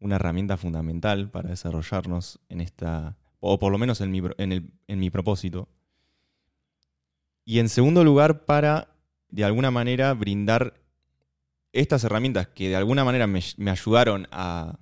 una 0.00 0.16
herramienta 0.16 0.56
fundamental 0.56 1.30
para 1.30 1.50
desarrollarnos 1.50 2.40
en 2.48 2.60
esta, 2.60 3.16
o 3.40 3.58
por 3.58 3.72
lo 3.72 3.78
menos 3.78 4.00
en 4.00 4.10
mi, 4.10 4.20
en 4.38 4.52
el- 4.52 4.72
en 4.88 4.98
mi 4.98 5.10
propósito. 5.10 5.68
Y 7.44 7.58
en 7.58 7.68
segundo 7.68 8.04
lugar, 8.04 8.44
para 8.44 8.88
de 9.28 9.44
alguna 9.44 9.70
manera 9.70 10.12
brindar 10.14 10.74
estas 11.72 12.04
herramientas 12.04 12.48
que 12.48 12.68
de 12.68 12.76
alguna 12.76 13.04
manera 13.04 13.26
me, 13.26 13.40
me 13.56 13.70
ayudaron 13.70 14.28
a, 14.30 14.78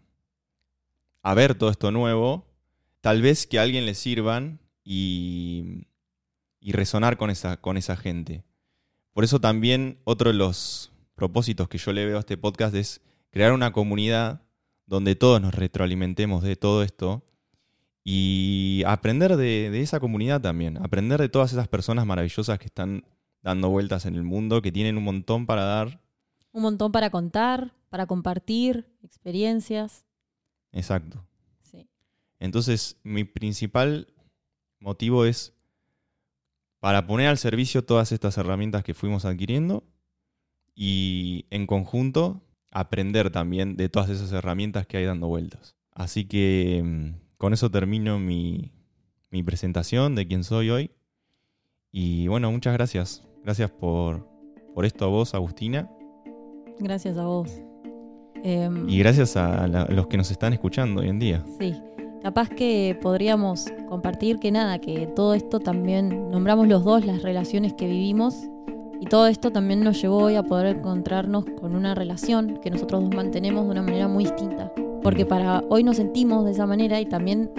a 1.23 1.35
ver 1.35 1.55
todo 1.55 1.71
esto 1.71 1.91
nuevo, 1.93 2.47
tal 3.01 3.23
vez 3.23 3.47
que 3.47 3.59
a 3.59 3.63
alguien 3.63 3.87
le 3.87 3.95
sirvan 3.95 4.61
y, 4.83 5.87
y 6.61 6.73
resonar 6.73 7.16
con 7.16 7.31
esa, 7.31 7.57
con 7.57 7.77
esa 7.77 7.96
gente. 7.96 8.44
Por 9.12 9.25
eso 9.25 9.40
también 9.40 9.99
otro 10.05 10.31
de 10.31 10.37
los 10.37 10.92
propósitos 11.14 11.68
que 11.68 11.79
yo 11.79 11.92
le 11.92 12.07
veo 12.07 12.18
a 12.18 12.20
este 12.20 12.37
podcast 12.37 12.75
es 12.75 13.01
crear 13.31 13.53
una 13.53 13.73
comunidad 13.73 14.42
donde 14.87 15.16
todos 15.16 15.40
nos 15.40 15.55
retroalimentemos 15.55 16.42
de 16.42 16.57
todo 16.57 16.83
esto 16.83 17.25
y 18.05 18.83
aprender 18.87 19.37
de, 19.37 19.70
de, 19.70 19.81
esa 19.81 20.01
comunidad 20.01 20.40
también, 20.40 20.77
aprender 20.79 21.20
de 21.20 21.29
todas 21.29 21.53
esas 21.53 21.68
personas 21.68 22.07
maravillosas 22.07 22.59
que 22.59 22.66
están 22.66 23.05
dando 23.42 23.68
vueltas 23.68 24.07
en 24.07 24.14
el 24.14 24.23
mundo, 24.23 24.62
que 24.62 24.73
tienen 24.73 24.96
un 24.96 25.05
montón 25.05 25.46
para 25.46 25.64
dar. 25.64 26.01
Un 26.53 26.62
montón 26.62 26.92
para 26.92 27.11
contar, 27.11 27.73
para 27.88 28.07
compartir 28.07 28.87
experiencias. 29.03 30.05
Exacto. 30.73 31.25
Sí. 31.62 31.88
Entonces, 32.38 32.99
mi 33.03 33.25
principal 33.25 34.12
motivo 34.81 35.25
es 35.25 35.55
para 36.81 37.07
poner 37.07 37.29
al 37.29 37.38
servicio 37.38 37.85
todas 37.85 38.11
estas 38.12 38.37
herramientas 38.38 38.83
que 38.83 38.95
fuimos 38.95 39.25
adquiriendo 39.25 39.85
y 40.75 41.47
en 41.51 41.66
conjunto 41.66 42.40
aprender 42.73 43.31
también 43.31 43.77
de 43.77 43.88
todas 43.88 44.09
esas 44.11 44.33
herramientas 44.33 44.87
que 44.87 44.97
hay 44.97 45.05
dando 45.05 45.29
vueltas. 45.29 45.77
Así 45.93 46.25
que 46.25 46.83
mm, 46.85 47.37
con 47.37 47.53
eso 47.53 47.71
termino 47.71 48.19
mi, 48.19 48.73
mi 49.31 49.43
presentación 49.43 50.14
de 50.14 50.27
quién 50.27 50.45
soy 50.45 50.71
hoy. 50.71 50.90
Y 51.93 52.29
bueno, 52.29 52.51
muchas 52.53 52.73
gracias. 52.73 53.27
Gracias 53.45 53.71
por, 53.71 54.27
por 54.75 54.85
esto 54.85 55.05
a 55.05 55.09
vos, 55.09 55.35
Agustina. 55.35 55.90
Gracias 56.79 57.19
a 57.19 57.25
vos. 57.25 57.51
Eh, 58.43 58.71
Y 58.87 58.99
gracias 59.01 59.37
a, 59.37 59.66
la- 59.66 59.83
a 59.83 59.90
los 59.93 60.07
que 60.07 60.16
nos 60.16 60.31
están 60.31 60.53
escuchando 60.55 61.03
hoy 61.03 61.09
en 61.09 61.19
día. 61.19 61.45
Sí, 61.59 61.75
capaz 62.23 62.49
que 62.49 62.99
podríamos 63.01 63.67
compartir 63.89 64.39
que 64.39 64.51
nada, 64.51 64.79
que 64.79 65.07
todo 65.07 65.35
esto 65.35 65.61
también, 65.61 66.31
nombramos 66.31 66.69
los 66.69 66.85
dos 66.85 67.05
las 67.05 67.23
relaciones 67.23 67.73
que 67.75 67.87
vivimos 67.87 68.51
y 69.01 69.07
todo 69.07 69.27
esto 69.27 69.51
también 69.51 69.83
nos 69.83 70.01
llevó 70.01 70.19
hoy 70.19 70.37
a 70.37 70.43
poder 70.43 70.77
encontrarnos 70.77 71.47
con 71.59 71.75
una 71.75 71.95
relación 71.95 72.59
que 72.63 72.71
nosotros 72.71 73.03
dos 73.03 73.15
mantenemos 73.15 73.65
de 73.65 73.71
una 73.71 73.83
manera 73.83 74.09
muy 74.09 74.25
distinta. 74.25 74.71
Porque 75.03 75.25
para 75.25 75.65
hoy 75.71 75.83
nos 75.83 75.97
sentimos 75.97 76.45
de 76.45 76.51
esa 76.51 76.67
manera 76.67 77.01
y 77.01 77.07
también 77.07 77.51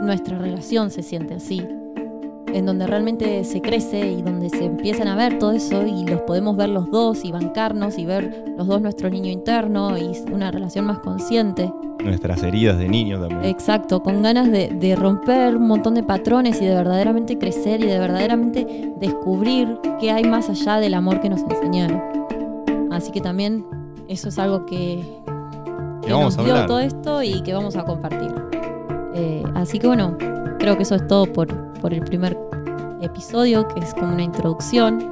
nuestra 0.00 0.38
relación 0.38 0.92
se 0.92 1.02
siente 1.02 1.34
así. 1.34 1.66
En 2.46 2.64
donde 2.64 2.86
realmente 2.86 3.42
se 3.42 3.60
crece 3.60 4.12
y 4.12 4.22
donde 4.22 4.50
se 4.50 4.64
empiezan 4.64 5.08
a 5.08 5.16
ver 5.16 5.38
todo 5.40 5.50
eso 5.50 5.84
y 5.84 6.04
los 6.04 6.20
podemos 6.22 6.56
ver 6.56 6.68
los 6.68 6.88
dos 6.92 7.24
y 7.24 7.32
bancarnos 7.32 7.98
y 7.98 8.06
ver 8.06 8.44
los 8.56 8.68
dos 8.68 8.80
nuestro 8.80 9.10
niño 9.10 9.32
interno 9.32 9.98
y 9.98 10.12
una 10.30 10.52
relación 10.52 10.86
más 10.86 11.00
consciente. 11.00 11.72
Nuestras 12.04 12.42
heridas 12.42 12.78
de 12.78 12.88
niño 12.88 13.20
también. 13.20 13.44
Exacto, 13.44 14.02
con 14.02 14.22
ganas 14.22 14.50
de, 14.50 14.68
de 14.68 14.96
romper 14.96 15.56
un 15.56 15.66
montón 15.68 15.94
de 15.94 16.02
patrones 16.02 16.60
y 16.60 16.66
de 16.66 16.74
verdaderamente 16.74 17.38
crecer 17.38 17.80
y 17.80 17.86
de 17.86 17.98
verdaderamente 17.98 18.92
descubrir 18.98 19.78
qué 20.00 20.10
hay 20.10 20.24
más 20.24 20.48
allá 20.50 20.78
del 20.78 20.94
amor 20.94 21.20
que 21.20 21.28
nos 21.28 21.42
enseñaron. 21.42 22.02
Así 22.90 23.10
que 23.12 23.20
también 23.20 23.64
eso 24.08 24.28
es 24.28 24.38
algo 24.38 24.66
que, 24.66 25.02
Que 26.02 26.08
que 26.08 26.12
vamos 26.12 26.36
nos 26.36 26.44
a 26.44 26.54
dio 26.54 26.66
todo 26.66 26.80
esto 26.80 27.22
y 27.22 27.42
que 27.42 27.54
vamos 27.54 27.76
a 27.76 27.84
compartir. 27.84 28.32
Eh, 29.14 29.42
así 29.54 29.78
que 29.78 29.86
bueno, 29.86 30.16
creo 30.58 30.76
que 30.76 30.82
eso 30.82 30.94
es 30.94 31.06
todo 31.06 31.26
por, 31.26 31.48
por 31.74 31.94
el 31.94 32.02
primer 32.02 32.36
episodio, 33.00 33.66
que 33.68 33.80
es 33.80 33.94
como 33.94 34.12
una 34.12 34.22
introducción. 34.22 35.08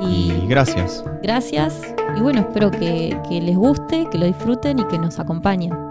Y 0.00 0.32
Y 0.32 0.46
gracias. 0.48 1.04
gracias. 1.22 1.80
Y 2.16 2.20
bueno, 2.20 2.40
espero 2.40 2.70
que, 2.70 3.18
que 3.28 3.40
les 3.40 3.56
guste, 3.56 4.06
que 4.10 4.18
lo 4.18 4.26
disfruten 4.26 4.78
y 4.78 4.84
que 4.84 4.98
nos 4.98 5.18
acompañen. 5.18 5.89